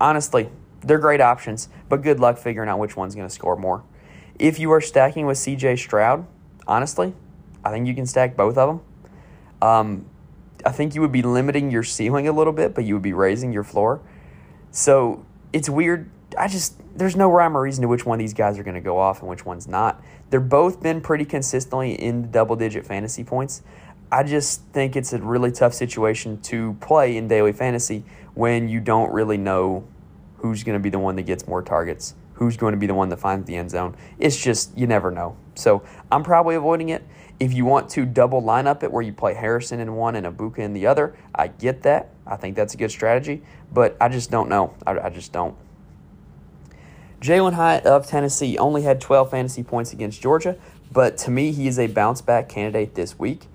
Honestly, 0.00 0.48
they're 0.82 0.98
great 0.98 1.20
options, 1.20 1.68
but 1.88 2.02
good 2.02 2.20
luck 2.20 2.38
figuring 2.38 2.68
out 2.68 2.78
which 2.78 2.96
one's 2.96 3.14
going 3.14 3.28
to 3.28 3.34
score 3.34 3.56
more. 3.56 3.82
If 4.38 4.58
you 4.58 4.70
are 4.72 4.80
stacking 4.80 5.26
with 5.26 5.38
CJ 5.38 5.78
Stroud, 5.78 6.26
honestly, 6.66 7.12
I 7.64 7.70
think 7.70 7.86
you 7.86 7.94
can 7.94 8.06
stack 8.06 8.36
both 8.36 8.56
of 8.56 8.68
them. 8.68 8.80
Um, 9.60 10.06
I 10.64 10.72
think 10.72 10.94
you 10.94 11.00
would 11.00 11.12
be 11.12 11.22
limiting 11.22 11.70
your 11.70 11.82
ceiling 11.82 12.28
a 12.28 12.32
little 12.32 12.52
bit, 12.52 12.74
but 12.74 12.84
you 12.84 12.94
would 12.94 13.02
be 13.02 13.12
raising 13.12 13.52
your 13.52 13.64
floor. 13.64 14.00
So 14.70 15.24
it's 15.52 15.68
weird 15.68 16.10
I 16.38 16.48
just 16.48 16.76
there's 16.96 17.16
no 17.16 17.30
rhyme 17.30 17.56
or 17.56 17.62
reason 17.62 17.82
to 17.82 17.88
which 17.88 18.06
one 18.06 18.16
of 18.16 18.18
these 18.20 18.34
guys 18.34 18.58
are 18.58 18.62
going 18.62 18.74
to 18.74 18.80
go 18.80 18.98
off 18.98 19.20
and 19.20 19.28
which 19.28 19.44
one's 19.44 19.66
not. 19.66 20.02
They're 20.30 20.40
both 20.40 20.82
been 20.82 21.00
pretty 21.00 21.24
consistently 21.24 21.92
in 21.92 22.22
the 22.22 22.28
double 22.28 22.56
digit 22.56 22.86
fantasy 22.86 23.24
points. 23.24 23.62
I 24.12 24.22
just 24.24 24.62
think 24.72 24.96
it's 24.96 25.12
a 25.12 25.18
really 25.18 25.52
tough 25.52 25.74
situation 25.74 26.40
to 26.42 26.74
play 26.80 27.16
in 27.16 27.28
daily 27.28 27.52
fantasy 27.52 28.04
when 28.34 28.68
you 28.68 28.80
don't 28.80 29.12
really 29.12 29.36
know 29.36 29.84
who's 30.38 30.64
going 30.64 30.78
to 30.78 30.82
be 30.82 30.90
the 30.90 30.98
one 30.98 31.16
that 31.16 31.22
gets 31.22 31.46
more 31.46 31.62
targets, 31.62 32.14
who's 32.34 32.56
going 32.56 32.72
to 32.72 32.78
be 32.78 32.86
the 32.86 32.94
one 32.94 33.08
that 33.10 33.18
finds 33.18 33.46
the 33.46 33.56
end 33.56 33.70
zone. 33.70 33.96
It's 34.18 34.36
just 34.36 34.76
you 34.76 34.86
never 34.86 35.10
know. 35.10 35.36
So 35.54 35.82
I'm 36.10 36.22
probably 36.22 36.56
avoiding 36.56 36.88
it. 36.88 37.04
If 37.40 37.54
you 37.54 37.64
want 37.64 37.88
to 37.90 38.04
double 38.04 38.42
line 38.42 38.66
up 38.66 38.82
it 38.82 38.92
where 38.92 39.02
you 39.02 39.14
play 39.14 39.34
Harrison 39.34 39.80
in 39.80 39.94
one 39.94 40.14
and 40.14 40.26
Egbuka 40.26 40.58
in 40.58 40.74
the 40.74 40.86
other, 40.86 41.16
I 41.34 41.48
get 41.48 41.82
that. 41.82 42.10
I 42.26 42.36
think 42.36 42.54
that's 42.54 42.74
a 42.74 42.76
good 42.76 42.90
strategy, 42.90 43.42
but 43.72 43.96
I 44.00 44.08
just 44.08 44.30
don't 44.30 44.48
know. 44.48 44.74
I, 44.86 44.98
I 44.98 45.10
just 45.10 45.32
don't. 45.32 45.56
Jalin 47.20 47.54
Hyatt 47.54 47.84
of 47.84 48.06
Tennessee 48.06 48.56
only 48.58 48.82
had 48.82 49.00
12 49.00 49.30
fantasy 49.30 49.62
points 49.62 49.92
against 49.92 50.22
Georgia, 50.22 50.56
but 50.92 51.16
to 51.18 51.30
me, 51.30 51.52
he 51.52 51.66
is 51.66 51.78
a 51.78 51.86
bounce 51.86 52.20
back 52.20 52.48
candidate 52.48 52.94
this 52.94 53.18
week. 53.18 53.46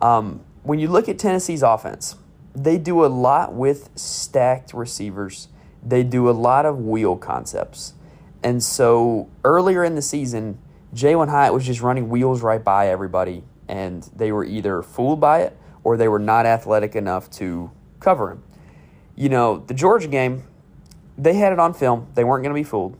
Um, 0.00 0.40
when 0.62 0.78
you 0.78 0.88
look 0.88 1.08
at 1.08 1.18
Tennessee's 1.18 1.62
offense, 1.62 2.16
they 2.54 2.78
do 2.78 3.04
a 3.04 3.06
lot 3.06 3.52
with 3.52 3.90
stacked 3.94 4.72
receivers, 4.72 5.48
they 5.82 6.02
do 6.02 6.28
a 6.28 6.32
lot 6.32 6.66
of 6.66 6.78
wheel 6.78 7.16
concepts. 7.16 7.94
And 8.42 8.62
so 8.62 9.28
earlier 9.44 9.84
in 9.84 9.94
the 9.94 10.02
season, 10.02 10.58
Jalin 10.94 11.28
Hyatt 11.28 11.52
was 11.52 11.66
just 11.66 11.80
running 11.80 12.08
wheels 12.08 12.42
right 12.42 12.62
by 12.62 12.88
everybody, 12.88 13.42
and 13.68 14.08
they 14.14 14.32
were 14.32 14.44
either 14.44 14.82
fooled 14.82 15.20
by 15.20 15.40
it 15.40 15.56
or 15.82 15.96
they 15.96 16.08
were 16.08 16.18
not 16.18 16.46
athletic 16.46 16.94
enough 16.96 17.28
to 17.30 17.70
cover 18.00 18.30
him. 18.30 18.42
You 19.16 19.28
know, 19.28 19.58
the 19.58 19.74
Georgia 19.74 20.08
game, 20.08 20.44
they 21.18 21.34
had 21.34 21.52
it 21.52 21.58
on 21.58 21.74
film. 21.74 22.08
They 22.14 22.24
weren't 22.24 22.42
going 22.42 22.54
to 22.54 22.60
be 22.60 22.64
fooled 22.64 22.96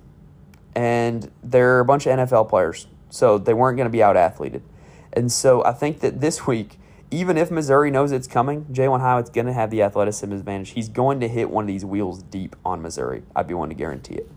and 0.74 1.30
they're 1.42 1.80
a 1.80 1.84
bunch 1.84 2.06
of 2.06 2.18
NFL 2.18 2.48
players, 2.48 2.86
so 3.10 3.38
they 3.38 3.54
weren't 3.54 3.76
going 3.76 3.86
to 3.86 3.92
be 3.92 4.02
out 4.02 4.16
athleted. 4.16 4.62
And 5.12 5.30
so 5.30 5.64
I 5.64 5.72
think 5.72 6.00
that 6.00 6.20
this 6.20 6.46
week, 6.46 6.78
even 7.10 7.36
if 7.36 7.50
Missouri 7.50 7.90
knows 7.90 8.10
it's 8.10 8.26
coming, 8.26 8.64
Jalin 8.66 9.00
Hyatt's 9.00 9.30
going 9.30 9.46
to 9.46 9.52
have 9.52 9.70
the 9.70 9.82
athleticism 9.82 10.32
advantage. 10.32 10.70
He's 10.70 10.88
going 10.88 11.20
to 11.20 11.28
hit 11.28 11.48
one 11.48 11.64
of 11.64 11.68
these 11.68 11.84
wheels 11.84 12.22
deep 12.24 12.56
on 12.64 12.82
Missouri. 12.82 13.22
I'd 13.36 13.46
be 13.46 13.54
willing 13.54 13.70
to 13.70 13.76
guarantee 13.76 14.14
it. 14.14 14.28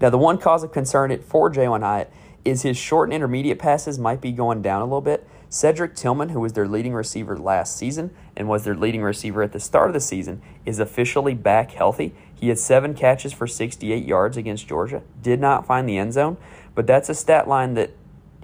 Now, 0.00 0.10
the 0.10 0.18
one 0.18 0.36
cause 0.36 0.64
of 0.64 0.72
concern 0.72 1.16
for 1.22 1.50
Jalin 1.50 1.80
Hyatt 1.80 2.12
is 2.44 2.62
his 2.62 2.76
short 2.76 3.08
and 3.08 3.14
intermediate 3.14 3.58
passes 3.58 3.98
might 3.98 4.20
be 4.20 4.32
going 4.32 4.62
down 4.62 4.82
a 4.82 4.84
little 4.84 5.00
bit. 5.00 5.26
Cedric 5.48 5.94
Tillman, 5.94 6.30
who 6.30 6.40
was 6.40 6.54
their 6.54 6.66
leading 6.66 6.94
receiver 6.94 7.36
last 7.36 7.76
season 7.76 8.10
and 8.36 8.48
was 8.48 8.64
their 8.64 8.74
leading 8.74 9.02
receiver 9.02 9.42
at 9.42 9.52
the 9.52 9.60
start 9.60 9.88
of 9.88 9.94
the 9.94 10.00
season, 10.00 10.40
is 10.64 10.78
officially 10.78 11.34
back 11.34 11.72
healthy. 11.72 12.14
He 12.34 12.48
had 12.48 12.58
seven 12.58 12.94
catches 12.94 13.32
for 13.32 13.46
68 13.46 14.04
yards 14.04 14.36
against 14.36 14.66
Georgia, 14.66 15.02
did 15.22 15.40
not 15.40 15.66
find 15.66 15.88
the 15.88 15.98
end 15.98 16.14
zone, 16.14 16.38
but 16.74 16.86
that's 16.86 17.08
a 17.08 17.14
stat 17.14 17.46
line 17.46 17.74
that, 17.74 17.90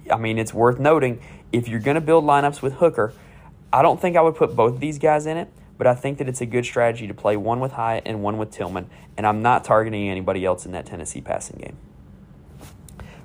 I 0.09 0.17
mean, 0.17 0.37
it's 0.37 0.53
worth 0.53 0.79
noting. 0.79 1.19
If 1.51 1.67
you're 1.67 1.79
going 1.79 1.95
to 1.95 2.01
build 2.01 2.23
lineups 2.23 2.61
with 2.61 2.73
Hooker, 2.73 3.11
I 3.73 3.81
don't 3.81 3.99
think 3.99 4.15
I 4.15 4.21
would 4.21 4.35
put 4.35 4.55
both 4.55 4.75
of 4.75 4.79
these 4.79 4.99
guys 4.99 5.25
in 5.25 5.35
it, 5.35 5.49
but 5.79 5.87
I 5.87 5.95
think 5.95 6.19
that 6.19 6.29
it's 6.29 6.41
a 6.41 6.45
good 6.45 6.63
strategy 6.63 7.07
to 7.07 7.13
play 7.13 7.37
one 7.37 7.59
with 7.59 7.71
Hyatt 7.71 8.03
and 8.05 8.21
one 8.21 8.37
with 8.37 8.51
Tillman, 8.51 8.87
and 9.17 9.25
I'm 9.25 9.41
not 9.41 9.63
targeting 9.63 10.09
anybody 10.09 10.45
else 10.45 10.65
in 10.65 10.71
that 10.73 10.85
Tennessee 10.85 11.21
passing 11.21 11.57
game. 11.57 11.77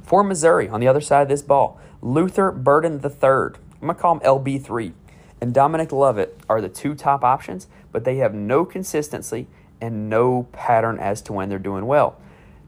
For 0.04 0.22
Missouri, 0.22 0.68
on 0.68 0.80
the 0.80 0.88
other 0.88 1.00
side 1.00 1.22
of 1.22 1.28
this 1.28 1.42
ball, 1.42 1.80
Luther 2.02 2.52
Burden 2.52 3.00
III. 3.02 3.10
I'm 3.22 3.88
going 3.88 3.94
to 3.94 3.94
call 3.94 4.14
him 4.14 4.20
LB3. 4.20 4.92
And 5.40 5.52
Dominic 5.52 5.92
Lovett 5.92 6.38
are 6.48 6.60
the 6.60 6.68
two 6.68 6.94
top 6.94 7.24
options, 7.24 7.66
but 7.90 8.04
they 8.04 8.16
have 8.16 8.32
no 8.34 8.64
consistency 8.64 9.46
and 9.80 10.08
no 10.08 10.44
pattern 10.52 10.98
as 10.98 11.20
to 11.22 11.32
when 11.32 11.48
they're 11.48 11.58
doing 11.58 11.86
well. 11.86 12.18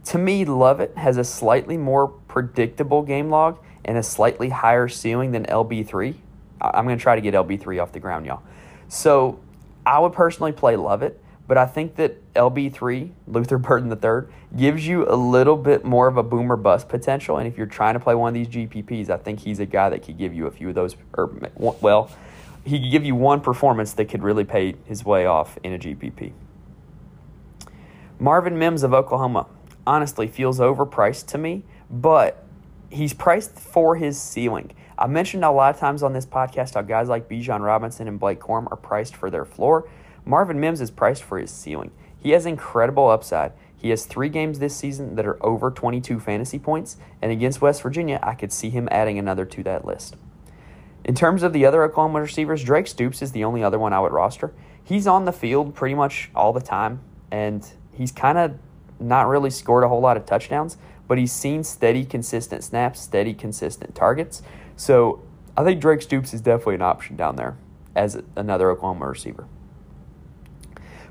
To 0.06 0.18
me, 0.18 0.44
Lovett 0.44 0.96
has 0.96 1.16
a 1.16 1.24
slightly 1.24 1.76
more 1.76 2.08
predictable 2.08 3.02
game 3.02 3.30
log 3.30 3.58
and 3.84 3.96
a 3.96 4.02
slightly 4.02 4.48
higher 4.48 4.88
ceiling 4.88 5.32
than 5.32 5.44
LB3. 5.46 6.14
I'm 6.60 6.84
going 6.84 6.98
to 6.98 7.02
try 7.02 7.14
to 7.14 7.20
get 7.20 7.34
LB3 7.34 7.82
off 7.82 7.92
the 7.92 8.00
ground, 8.00 8.26
y'all. 8.26 8.42
So 8.88 9.40
I 9.84 9.98
would 9.98 10.12
personally 10.12 10.52
play 10.52 10.76
Lovett, 10.76 11.20
but 11.46 11.56
I 11.56 11.66
think 11.66 11.96
that 11.96 12.32
LB3, 12.34 13.10
Luther 13.26 13.58
Burden 13.58 13.90
III, 13.90 14.32
gives 14.56 14.86
you 14.86 15.08
a 15.08 15.14
little 15.14 15.56
bit 15.56 15.84
more 15.84 16.08
of 16.08 16.16
a 16.16 16.22
boomer 16.22 16.56
bust 16.56 16.88
potential. 16.88 17.38
And 17.38 17.46
if 17.46 17.56
you're 17.56 17.66
trying 17.66 17.94
to 17.94 18.00
play 18.00 18.14
one 18.14 18.28
of 18.28 18.34
these 18.34 18.48
GPPs, 18.48 19.10
I 19.10 19.16
think 19.16 19.40
he's 19.40 19.60
a 19.60 19.66
guy 19.66 19.88
that 19.90 20.02
could 20.02 20.18
give 20.18 20.34
you 20.34 20.46
a 20.46 20.50
few 20.50 20.68
of 20.68 20.74
those, 20.74 20.96
or 21.16 21.30
well, 21.56 22.10
he 22.64 22.80
could 22.80 22.90
give 22.90 23.04
you 23.04 23.14
one 23.14 23.40
performance 23.40 23.92
that 23.92 24.06
could 24.06 24.22
really 24.22 24.44
pay 24.44 24.74
his 24.86 25.04
way 25.04 25.24
off 25.26 25.58
in 25.62 25.72
a 25.72 25.78
GPP. 25.78 26.32
Marvin 28.18 28.58
Mims 28.58 28.82
of 28.82 28.92
Oklahoma 28.92 29.46
honestly 29.86 30.26
feels 30.26 30.58
overpriced 30.58 31.26
to 31.26 31.38
me, 31.38 31.62
but 31.90 32.44
he's 32.90 33.12
priced 33.12 33.58
for 33.58 33.96
his 33.96 34.20
ceiling. 34.20 34.72
I 34.98 35.06
mentioned 35.06 35.44
a 35.44 35.50
lot 35.50 35.74
of 35.74 35.78
times 35.78 36.02
on 36.02 36.12
this 36.12 36.24
podcast 36.24 36.74
how 36.74 36.82
guys 36.82 37.08
like 37.08 37.28
Bijan 37.28 37.60
Robinson 37.60 38.08
and 38.08 38.18
Blake 38.18 38.40
Corum 38.40 38.66
are 38.72 38.76
priced 38.76 39.14
for 39.14 39.30
their 39.30 39.44
floor, 39.44 39.88
Marvin 40.26 40.58
Mims 40.58 40.80
is 40.80 40.90
priced 40.90 41.22
for 41.22 41.38
his 41.38 41.52
ceiling. 41.52 41.92
He 42.18 42.32
has 42.32 42.44
incredible 42.44 43.08
upside. 43.08 43.52
He 43.76 43.90
has 43.90 44.04
three 44.04 44.28
games 44.28 44.58
this 44.58 44.76
season 44.76 45.14
that 45.14 45.24
are 45.24 45.42
over 45.44 45.70
22 45.70 46.18
fantasy 46.18 46.58
points, 46.58 46.96
and 47.22 47.30
against 47.30 47.62
West 47.62 47.80
Virginia, 47.80 48.18
I 48.22 48.34
could 48.34 48.52
see 48.52 48.68
him 48.68 48.88
adding 48.90 49.18
another 49.18 49.44
to 49.44 49.62
that 49.62 49.84
list. 49.84 50.16
In 51.04 51.14
terms 51.14 51.44
of 51.44 51.52
the 51.52 51.64
other 51.64 51.84
Oklahoma 51.84 52.20
receivers, 52.20 52.64
Drake 52.64 52.88
Stoops 52.88 53.22
is 53.22 53.30
the 53.30 53.44
only 53.44 53.62
other 53.62 53.78
one 53.78 53.92
I 53.92 54.00
would 54.00 54.12
roster. 54.12 54.52
He's 54.82 55.06
on 55.06 55.24
the 55.24 55.32
field 55.32 55.76
pretty 55.76 55.94
much 55.94 56.30
all 56.34 56.52
the 56.52 56.60
time, 56.60 57.00
and 57.30 57.64
he's 57.92 58.10
kind 58.10 58.36
of 58.36 58.58
not 58.98 59.28
really 59.28 59.50
scored 59.50 59.84
a 59.84 59.88
whole 59.88 60.00
lot 60.00 60.16
of 60.16 60.26
touchdowns, 60.26 60.76
but 61.06 61.18
he's 61.18 61.30
seen 61.30 61.62
steady, 61.62 62.04
consistent 62.04 62.64
snaps, 62.64 63.00
steady, 63.00 63.32
consistent 63.32 63.94
targets. 63.94 64.42
So 64.74 65.22
I 65.56 65.62
think 65.62 65.80
Drake 65.80 66.02
Stoops 66.02 66.34
is 66.34 66.40
definitely 66.40 66.76
an 66.76 66.82
option 66.82 67.14
down 67.14 67.36
there 67.36 67.56
as 67.94 68.20
another 68.34 68.70
Oklahoma 68.72 69.06
receiver. 69.06 69.46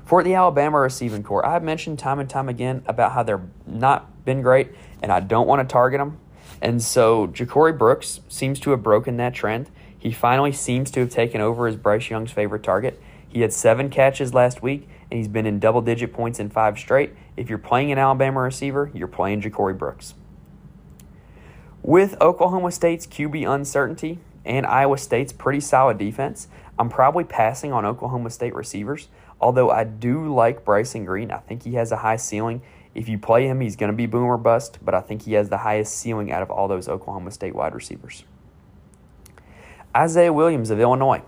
For 0.06 0.22
the 0.22 0.34
Alabama 0.34 0.78
receiving 0.78 1.24
corps, 1.24 1.44
I've 1.44 1.64
mentioned 1.64 1.98
time 1.98 2.20
and 2.20 2.30
time 2.30 2.48
again 2.48 2.84
about 2.86 3.10
how 3.10 3.24
they're 3.24 3.42
not 3.66 4.24
been 4.24 4.40
great, 4.40 4.70
and 5.02 5.10
I 5.10 5.18
don't 5.18 5.48
want 5.48 5.68
to 5.68 5.72
target 5.72 5.98
them. 5.98 6.18
And 6.62 6.80
so 6.80 7.26
Ja'Corey 7.26 7.76
Brooks 7.76 8.20
seems 8.28 8.60
to 8.60 8.70
have 8.70 8.84
broken 8.84 9.16
that 9.16 9.34
trend. 9.34 9.68
He 9.98 10.12
finally 10.12 10.52
seems 10.52 10.92
to 10.92 11.00
have 11.00 11.10
taken 11.10 11.40
over 11.40 11.66
as 11.66 11.74
Bryce 11.74 12.08
Young's 12.08 12.30
favorite 12.30 12.62
target. 12.62 13.02
He 13.28 13.40
had 13.40 13.52
seven 13.52 13.90
catches 13.90 14.32
last 14.32 14.62
week, 14.62 14.88
and 15.10 15.18
he's 15.18 15.26
been 15.26 15.44
in 15.44 15.58
double 15.58 15.80
digit 15.80 16.12
points 16.12 16.38
in 16.38 16.50
five 16.50 16.78
straight. 16.78 17.10
If 17.36 17.48
you're 17.48 17.58
playing 17.58 17.90
an 17.90 17.98
Alabama 17.98 18.42
receiver, 18.42 18.92
you're 18.94 19.08
playing 19.08 19.42
Ja'Corey 19.42 19.76
Brooks. 19.76 20.14
With 21.82 22.16
Oklahoma 22.20 22.70
State's 22.70 23.08
QB 23.08 23.52
uncertainty 23.52 24.20
and 24.44 24.66
Iowa 24.66 24.98
State's 24.98 25.32
pretty 25.32 25.60
solid 25.60 25.98
defense, 25.98 26.46
I'm 26.78 26.88
probably 26.88 27.24
passing 27.24 27.72
on 27.72 27.84
Oklahoma 27.84 28.30
State 28.30 28.54
receivers. 28.54 29.08
Although 29.40 29.70
I 29.70 29.84
do 29.84 30.32
like 30.32 30.64
Bryson 30.64 31.04
Green, 31.04 31.30
I 31.30 31.38
think 31.38 31.62
he 31.62 31.74
has 31.74 31.92
a 31.92 31.98
high 31.98 32.16
ceiling. 32.16 32.62
If 32.94 33.08
you 33.08 33.18
play 33.18 33.46
him, 33.46 33.60
he's 33.60 33.76
going 33.76 33.90
to 33.90 33.96
be 33.96 34.06
boomer 34.06 34.38
bust, 34.38 34.78
but 34.82 34.94
I 34.94 35.00
think 35.00 35.22
he 35.22 35.34
has 35.34 35.50
the 35.50 35.58
highest 35.58 35.96
ceiling 35.96 36.32
out 36.32 36.42
of 36.42 36.50
all 36.50 36.68
those 36.68 36.88
Oklahoma 36.88 37.30
State 37.30 37.54
wide 37.54 37.74
receivers. 37.74 38.24
Isaiah 39.94 40.32
Williams 40.32 40.70
of 40.70 40.80
Illinois. 40.80 41.22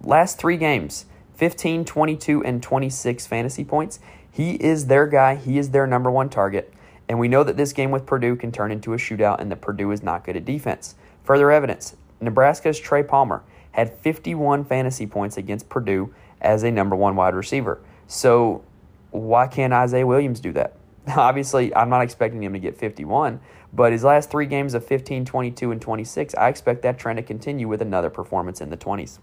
Last 0.00 0.38
three 0.38 0.56
games 0.56 1.06
15, 1.34 1.84
22, 1.84 2.44
and 2.44 2.62
26 2.62 3.26
fantasy 3.26 3.64
points. 3.64 3.98
He 4.30 4.52
is 4.54 4.86
their 4.86 5.06
guy, 5.06 5.34
he 5.34 5.58
is 5.58 5.70
their 5.70 5.86
number 5.86 6.10
one 6.10 6.28
target. 6.28 6.72
And 7.08 7.18
we 7.18 7.28
know 7.28 7.44
that 7.44 7.56
this 7.56 7.72
game 7.72 7.90
with 7.90 8.06
Purdue 8.06 8.36
can 8.36 8.52
turn 8.52 8.72
into 8.72 8.92
a 8.94 8.96
shootout 8.96 9.40
and 9.40 9.50
that 9.50 9.60
Purdue 9.60 9.90
is 9.90 10.02
not 10.02 10.24
good 10.24 10.36
at 10.36 10.44
defense. 10.44 10.94
Further 11.24 11.50
evidence 11.50 11.96
Nebraska's 12.20 12.78
Trey 12.78 13.02
Palmer 13.02 13.42
had 13.72 13.92
51 13.92 14.64
fantasy 14.64 15.06
points 15.06 15.36
against 15.36 15.68
Purdue 15.68 16.14
as 16.42 16.62
a 16.62 16.70
number 16.70 16.94
one 16.94 17.16
wide 17.16 17.34
receiver. 17.34 17.80
So 18.06 18.62
why 19.10 19.46
can't 19.46 19.72
Isaiah 19.72 20.06
Williams 20.06 20.40
do 20.40 20.52
that? 20.52 20.76
Obviously, 21.16 21.74
I'm 21.74 21.88
not 21.88 22.02
expecting 22.02 22.42
him 22.42 22.52
to 22.52 22.58
get 22.58 22.76
51, 22.76 23.40
but 23.72 23.92
his 23.92 24.04
last 24.04 24.30
three 24.30 24.46
games 24.46 24.74
of 24.74 24.84
15, 24.84 25.24
22, 25.24 25.72
and 25.72 25.80
26, 25.80 26.34
I 26.34 26.48
expect 26.48 26.82
that 26.82 26.98
trend 26.98 27.16
to 27.16 27.22
continue 27.22 27.68
with 27.68 27.80
another 27.80 28.10
performance 28.10 28.60
in 28.60 28.70
the 28.70 28.76
20s. 28.76 29.18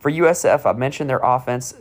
For 0.00 0.10
USF, 0.10 0.66
I've 0.66 0.78
mentioned 0.78 1.08
their 1.08 1.20
offense, 1.22 1.74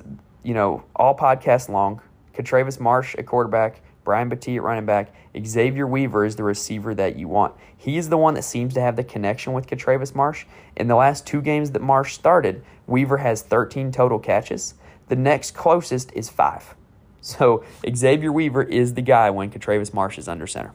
you 0.43 0.53
know, 0.53 0.83
all 0.95 1.15
podcast 1.15 1.69
long. 1.69 2.01
Katravis 2.33 2.79
Marsh 2.79 3.15
at 3.15 3.25
quarterback, 3.25 3.81
Brian 4.03 4.29
Battie 4.29 4.55
at 4.55 4.63
running 4.63 4.85
back. 4.85 5.13
Xavier 5.45 5.85
Weaver 5.85 6.25
is 6.25 6.35
the 6.35 6.43
receiver 6.43 6.95
that 6.95 7.17
you 7.17 7.27
want. 7.27 7.53
He 7.75 7.97
is 7.97 8.09
the 8.09 8.17
one 8.17 8.33
that 8.35 8.43
seems 8.43 8.73
to 8.75 8.81
have 8.81 8.95
the 8.95 9.03
connection 9.03 9.53
with 9.53 9.67
Katravis 9.67 10.15
Marsh. 10.15 10.45
In 10.75 10.87
the 10.87 10.95
last 10.95 11.27
two 11.27 11.41
games 11.41 11.71
that 11.71 11.81
Marsh 11.81 12.13
started, 12.13 12.63
Weaver 12.87 13.17
has 13.17 13.41
13 13.41 13.91
total 13.91 14.19
catches. 14.19 14.75
The 15.07 15.15
next 15.15 15.51
closest 15.51 16.11
is 16.13 16.29
five. 16.29 16.75
So 17.21 17.63
Xavier 17.95 18.31
Weaver 18.31 18.63
is 18.63 18.95
the 18.95 19.01
guy 19.01 19.29
when 19.29 19.49
Katravis 19.49 19.93
Marsh 19.93 20.17
is 20.17 20.27
under 20.27 20.47
center. 20.47 20.73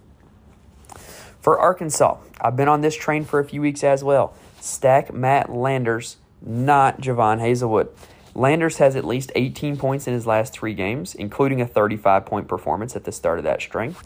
For 1.41 1.59
Arkansas, 1.59 2.19
I've 2.41 2.57
been 2.57 2.69
on 2.69 2.81
this 2.81 2.97
train 2.97 3.25
for 3.25 3.39
a 3.39 3.45
few 3.45 3.61
weeks 3.61 3.85
as 3.85 4.03
well. 4.03 4.35
Stack 4.61 5.13
Matt 5.13 5.51
Landers, 5.51 6.17
not 6.41 7.01
Jadon 7.01 7.41
Haselwood. 7.41 7.89
Landers 8.35 8.79
has 8.79 8.97
at 8.97 9.05
least 9.05 9.33
18 9.35 9.77
points 9.77 10.07
in 10.07 10.15
his 10.15 10.27
last 10.27 10.53
three 10.53 10.75
games, 10.75 11.15
including 11.15 11.61
a 11.61 11.67
35 11.67 12.27
point 12.27 12.49
performance 12.49 12.97
at 12.97 13.05
the 13.05 13.13
start 13.13 13.39
of 13.39 13.45
that 13.45 13.61
string. 13.61 13.97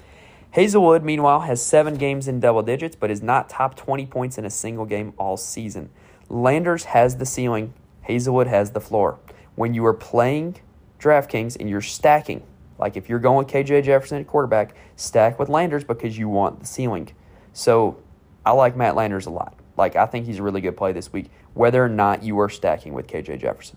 Haselwood, 0.56 1.02
meanwhile, 1.02 1.40
has 1.40 1.64
seven 1.64 1.94
games 1.94 2.28
in 2.28 2.40
double 2.40 2.62
digits, 2.62 2.96
but 2.96 3.10
is 3.10 3.22
not 3.22 3.48
top 3.48 3.74
20 3.74 4.06
points 4.06 4.36
in 4.36 4.44
a 4.44 4.50
single 4.50 4.84
game 4.84 5.14
all 5.16 5.36
season. 5.36 5.90
Landers 6.28 6.84
has 6.84 7.16
the 7.16 7.26
ceiling, 7.26 7.72
Haselwood 8.08 8.46
has 8.46 8.70
the 8.72 8.80
floor. 8.80 9.18
When 9.54 9.74
you 9.74 9.84
are 9.86 9.94
playing 9.94 10.56
DraftKings 10.98 11.56
and 11.58 11.68
you're 11.68 11.80
stacking, 11.80 12.42
like 12.78 12.96
if 12.96 13.08
you're 13.08 13.18
going 13.18 13.46
KJ 13.46 13.84
Jefferson 13.84 14.18
at 14.18 14.26
quarterback, 14.26 14.74
stack 14.96 15.38
with 15.38 15.48
Landers 15.48 15.84
because 15.84 16.18
you 16.18 16.28
want 16.28 16.60
the 16.60 16.66
ceiling. 16.66 17.10
So 17.52 17.98
I 18.44 18.52
like 18.52 18.76
Matt 18.76 18.96
Landers 18.96 19.26
a 19.26 19.30
lot. 19.30 19.54
Like 19.76 19.96
I 19.96 20.06
think 20.06 20.26
he's 20.26 20.38
a 20.38 20.42
really 20.42 20.60
good 20.60 20.76
play 20.76 20.92
this 20.92 21.12
week, 21.12 21.30
whether 21.54 21.84
or 21.84 21.88
not 21.88 22.22
you 22.22 22.38
are 22.40 22.48
stacking 22.48 22.92
with 22.92 23.06
KJ 23.06 23.40
Jefferson. 23.40 23.76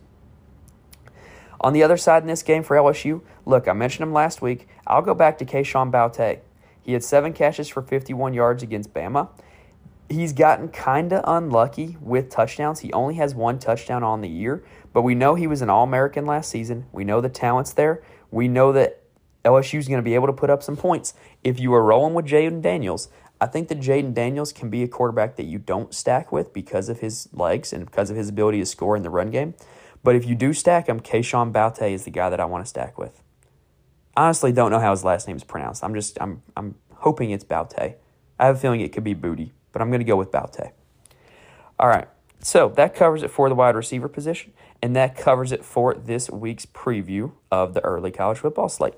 On 1.61 1.73
the 1.73 1.83
other 1.83 1.97
side 1.97 2.21
in 2.21 2.27
this 2.27 2.43
game 2.43 2.63
for 2.63 2.75
LSU, 2.75 3.21
look, 3.45 3.67
I 3.67 3.73
mentioned 3.73 4.03
him 4.07 4.13
last 4.13 4.41
week. 4.41 4.67
I'll 4.85 5.01
go 5.01 5.13
back 5.13 5.38
to 5.39 5.45
Kayshon 5.45 5.91
Boutte. 5.91 6.39
He 6.81 6.93
had 6.93 7.03
seven 7.03 7.33
catches 7.33 7.67
for 7.67 7.81
51 7.81 8.33
yards 8.33 8.61
against 8.61 8.93
Bama. 8.93 9.29
He's 10.10 10.34
gotten 10.34 10.70
kind 10.70 11.12
of 11.12 11.24
unlucky 11.26 11.98
with 12.00 12.30
touchdowns. 12.30 12.82
He 12.82 12.94
only 12.94 13.15
has 13.15 13.34
one 13.34 13.58
touchdown 13.58 14.04
on 14.04 14.22
the 14.22 14.30
year, 14.30 14.63
but 14.94 15.02
we 15.02 15.15
know 15.15 15.36
he 15.36 15.48
was 15.48 15.62
an 15.62 15.70
All 15.70 15.84
American 15.84 16.26
last 16.26 16.50
season. 16.50 16.86
We 16.91 17.04
know 17.04 17.22
the 17.22 17.30
talent's 17.30 17.74
there. 17.74 18.04
We 18.30 18.48
know 18.48 18.72
that 18.74 19.02
LSU 19.44 19.80
is 19.80 19.88
going 19.88 20.00
to 20.00 20.04
be 20.04 20.15
able 20.15 20.28
to 20.28 20.34
put 20.34 20.50
up 20.50 20.62
some 20.62 20.78
points. 20.78 21.13
If 21.44 21.60
you 21.60 21.74
are 21.74 21.84
rolling 21.84 22.13
with 22.13 22.26
Jayden 22.26 22.62
Daniels, 22.62 23.10
I 23.39 23.48
think 23.48 23.68
that 23.68 23.80
Jayden 23.80 24.13
Daniels 24.13 24.54
can 24.54 24.70
be 24.70 24.84
a 24.84 24.88
quarterback 24.88 25.36
that 25.36 25.46
you 25.46 25.60
don't 25.60 25.94
stack 25.94 26.32
with 26.32 26.54
because 26.54 26.89
of 26.89 27.00
his 27.00 27.30
legs 27.34 27.74
and 27.74 27.86
because 27.86 28.10
of 28.10 28.15
his 28.15 28.30
ability 28.30 28.60
to 28.60 28.65
score 28.65 28.96
in 28.96 29.04
the 29.04 29.10
run 29.10 29.30
game. 29.30 29.56
But 30.04 30.15
if 30.15 30.26
you 30.26 30.36
do 30.36 30.54
stack 30.54 30.88
him, 30.88 31.00
Kayshon 31.00 31.52
Boutte 31.52 31.91
is 31.91 32.06
the 32.06 32.12
guy 32.12 32.30
that 32.30 32.39
I 32.39 32.46
want 32.46 32.63
to 32.63 32.70
stack 32.70 32.98
with. 32.98 33.22
Honestly, 34.15 34.52
don't 34.52 34.72
know 34.72 34.80
how 34.80 34.91
his 34.91 35.04
last 35.04 35.28
name 35.28 35.36
is 35.36 35.44
pronounced. 35.44 35.84
I'm 35.84 35.94
just 35.94 36.18
I'm 36.22 36.41
I'm 36.56 36.76
hoping 36.94 37.32
it's 37.32 37.44
Boutte. 37.44 37.96
I 38.39 38.46
have 38.46 38.56
a 38.56 38.60
feeling 38.60 38.82
it 38.82 38.94
could 38.94 39.04
be 39.04 39.13
Booty, 39.13 39.52
but 39.75 39.81
I'm 39.81 39.89
going 39.89 39.99
to 39.99 40.05
go 40.05 40.15
with 40.15 40.31
Boutte. 40.31 40.71
All 41.77 41.89
right. 41.89 42.07
So 42.39 42.69
that 42.77 42.95
covers 42.95 43.23
it 43.23 43.29
for 43.29 43.49
the 43.49 43.55
wide 43.55 43.75
receiver 43.75 44.07
position, 44.07 44.53
and 44.81 44.95
that 44.95 45.17
covers 45.17 45.51
it 45.51 45.65
for 45.65 45.93
this 45.95 46.29
week's 46.29 46.65
preview 46.65 47.33
of 47.51 47.73
the 47.73 47.83
early 47.83 48.09
college 48.09 48.38
football 48.38 48.69
slate. 48.69 48.93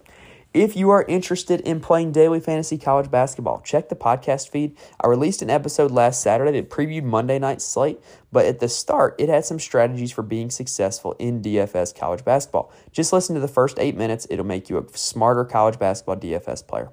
If 0.53 0.75
you 0.75 0.91
are 0.91 1.03
interested 1.07 1.61
in 1.61 1.79
playing 1.79 2.11
daily 2.11 2.39
fantasy 2.39 2.77
college 2.77 3.09
basketball, 3.09 3.61
check 3.61 3.89
the 3.89 3.95
podcast 3.95 4.49
feed. 4.49 4.77
I 5.01 5.07
released 5.07 5.41
an 5.41 5.49
episode 5.49 5.89
last 5.89 6.21
Saturday 6.21 6.51
that 6.51 6.69
previewed 6.69 7.03
Monday 7.03 7.39
night's 7.39 7.65
slate, 7.65 7.99
but 8.31 8.45
at 8.45 8.59
the 8.59 8.69
start, 8.69 9.15
it 9.17 9.29
had 9.29 9.45
some 9.45 9.59
strategies 9.59 10.11
for 10.11 10.21
being 10.21 10.51
successful 10.51 11.15
in 11.17 11.41
DFS 11.41 11.97
college 11.97 12.23
basketball. 12.23 12.71
Just 12.91 13.11
listen 13.11 13.33
to 13.33 13.41
the 13.41 13.47
first 13.47 13.79
eight 13.79 13.97
minutes, 13.97 14.27
it'll 14.29 14.45
make 14.45 14.69
you 14.69 14.77
a 14.77 14.85
smarter 14.95 15.43
college 15.43 15.79
basketball 15.79 16.17
DFS 16.17 16.67
player. 16.67 16.91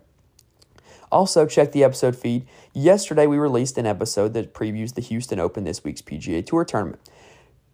Also, 1.10 1.46
check 1.46 1.72
the 1.72 1.84
episode 1.84 2.16
feed. 2.16 2.46
Yesterday, 2.72 3.26
we 3.26 3.38
released 3.38 3.78
an 3.78 3.86
episode 3.86 4.34
that 4.34 4.54
previews 4.54 4.94
the 4.94 5.00
Houston 5.00 5.38
Open 5.38 5.64
this 5.64 5.84
week's 5.84 6.02
PGA 6.02 6.44
Tour 6.44 6.64
tournament. 6.64 7.00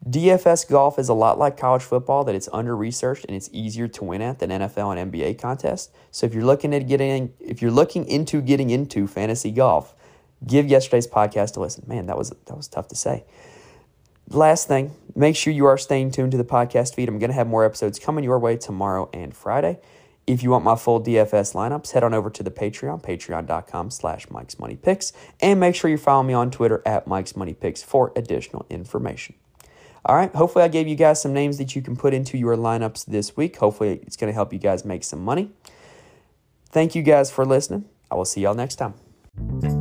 DFS 0.08 0.66
golf 0.68 0.98
is 0.98 1.10
a 1.10 1.14
lot 1.14 1.38
like 1.38 1.58
college 1.58 1.82
football 1.82 2.24
that 2.24 2.34
it's 2.34 2.48
under 2.52 2.74
researched 2.74 3.26
and 3.26 3.36
it's 3.36 3.50
easier 3.52 3.86
to 3.86 4.04
win 4.04 4.22
at 4.22 4.38
than 4.38 4.48
NFL 4.48 4.96
and 4.96 5.12
NBA 5.12 5.38
contests. 5.38 5.90
So 6.10 6.24
if 6.24 6.32
you're 6.32 6.44
looking 6.44 6.74
at 6.74 6.88
getting 6.88 7.34
if 7.38 7.60
you're 7.60 7.70
looking 7.70 8.06
into 8.06 8.40
getting 8.40 8.70
into 8.70 9.06
fantasy 9.06 9.50
golf, 9.50 9.94
give 10.46 10.66
yesterday's 10.66 11.06
podcast 11.06 11.56
a 11.58 11.60
listen. 11.60 11.84
Man, 11.86 12.06
that 12.06 12.16
was 12.16 12.30
that 12.30 12.56
was 12.56 12.66
tough 12.66 12.88
to 12.88 12.96
say. 12.96 13.24
Last 14.30 14.68
thing, 14.68 14.92
make 15.14 15.36
sure 15.36 15.52
you 15.52 15.66
are 15.66 15.76
staying 15.76 16.12
tuned 16.12 16.30
to 16.32 16.38
the 16.38 16.44
podcast 16.44 16.94
feed. 16.94 17.08
I'm 17.08 17.18
going 17.18 17.30
to 17.30 17.34
have 17.34 17.48
more 17.48 17.64
episodes 17.64 17.98
coming 17.98 18.24
your 18.24 18.38
way 18.38 18.56
tomorrow 18.56 19.10
and 19.12 19.36
Friday. 19.36 19.80
If 20.30 20.44
you 20.44 20.50
want 20.50 20.64
my 20.64 20.76
full 20.76 21.02
DFS 21.02 21.54
lineups, 21.54 21.90
head 21.90 22.04
on 22.04 22.14
over 22.14 22.30
to 22.30 22.44
the 22.44 22.52
Patreon, 22.52 23.02
patreon.com 23.02 23.90
slash 23.90 24.30
Mike's 24.30 24.60
Money 24.60 24.76
Picks, 24.76 25.12
and 25.40 25.58
make 25.58 25.74
sure 25.74 25.90
you 25.90 25.96
follow 25.98 26.22
me 26.22 26.34
on 26.34 26.52
Twitter 26.52 26.82
at 26.86 27.08
Mike's 27.08 27.34
Money 27.34 27.52
Picks 27.52 27.82
for 27.82 28.12
additional 28.14 28.64
information. 28.70 29.34
All 30.04 30.14
right. 30.14 30.32
Hopefully, 30.32 30.64
I 30.64 30.68
gave 30.68 30.86
you 30.86 30.94
guys 30.94 31.20
some 31.20 31.32
names 31.32 31.58
that 31.58 31.74
you 31.74 31.82
can 31.82 31.96
put 31.96 32.14
into 32.14 32.38
your 32.38 32.56
lineups 32.56 33.06
this 33.06 33.36
week. 33.36 33.56
Hopefully, 33.56 33.98
it's 34.04 34.16
going 34.16 34.30
to 34.30 34.34
help 34.34 34.52
you 34.52 34.60
guys 34.60 34.84
make 34.84 35.02
some 35.02 35.24
money. 35.24 35.50
Thank 36.66 36.94
you 36.94 37.02
guys 37.02 37.32
for 37.32 37.44
listening. 37.44 37.86
I 38.08 38.14
will 38.14 38.24
see 38.24 38.42
y'all 38.42 38.54
next 38.54 38.76
time. 38.76 39.79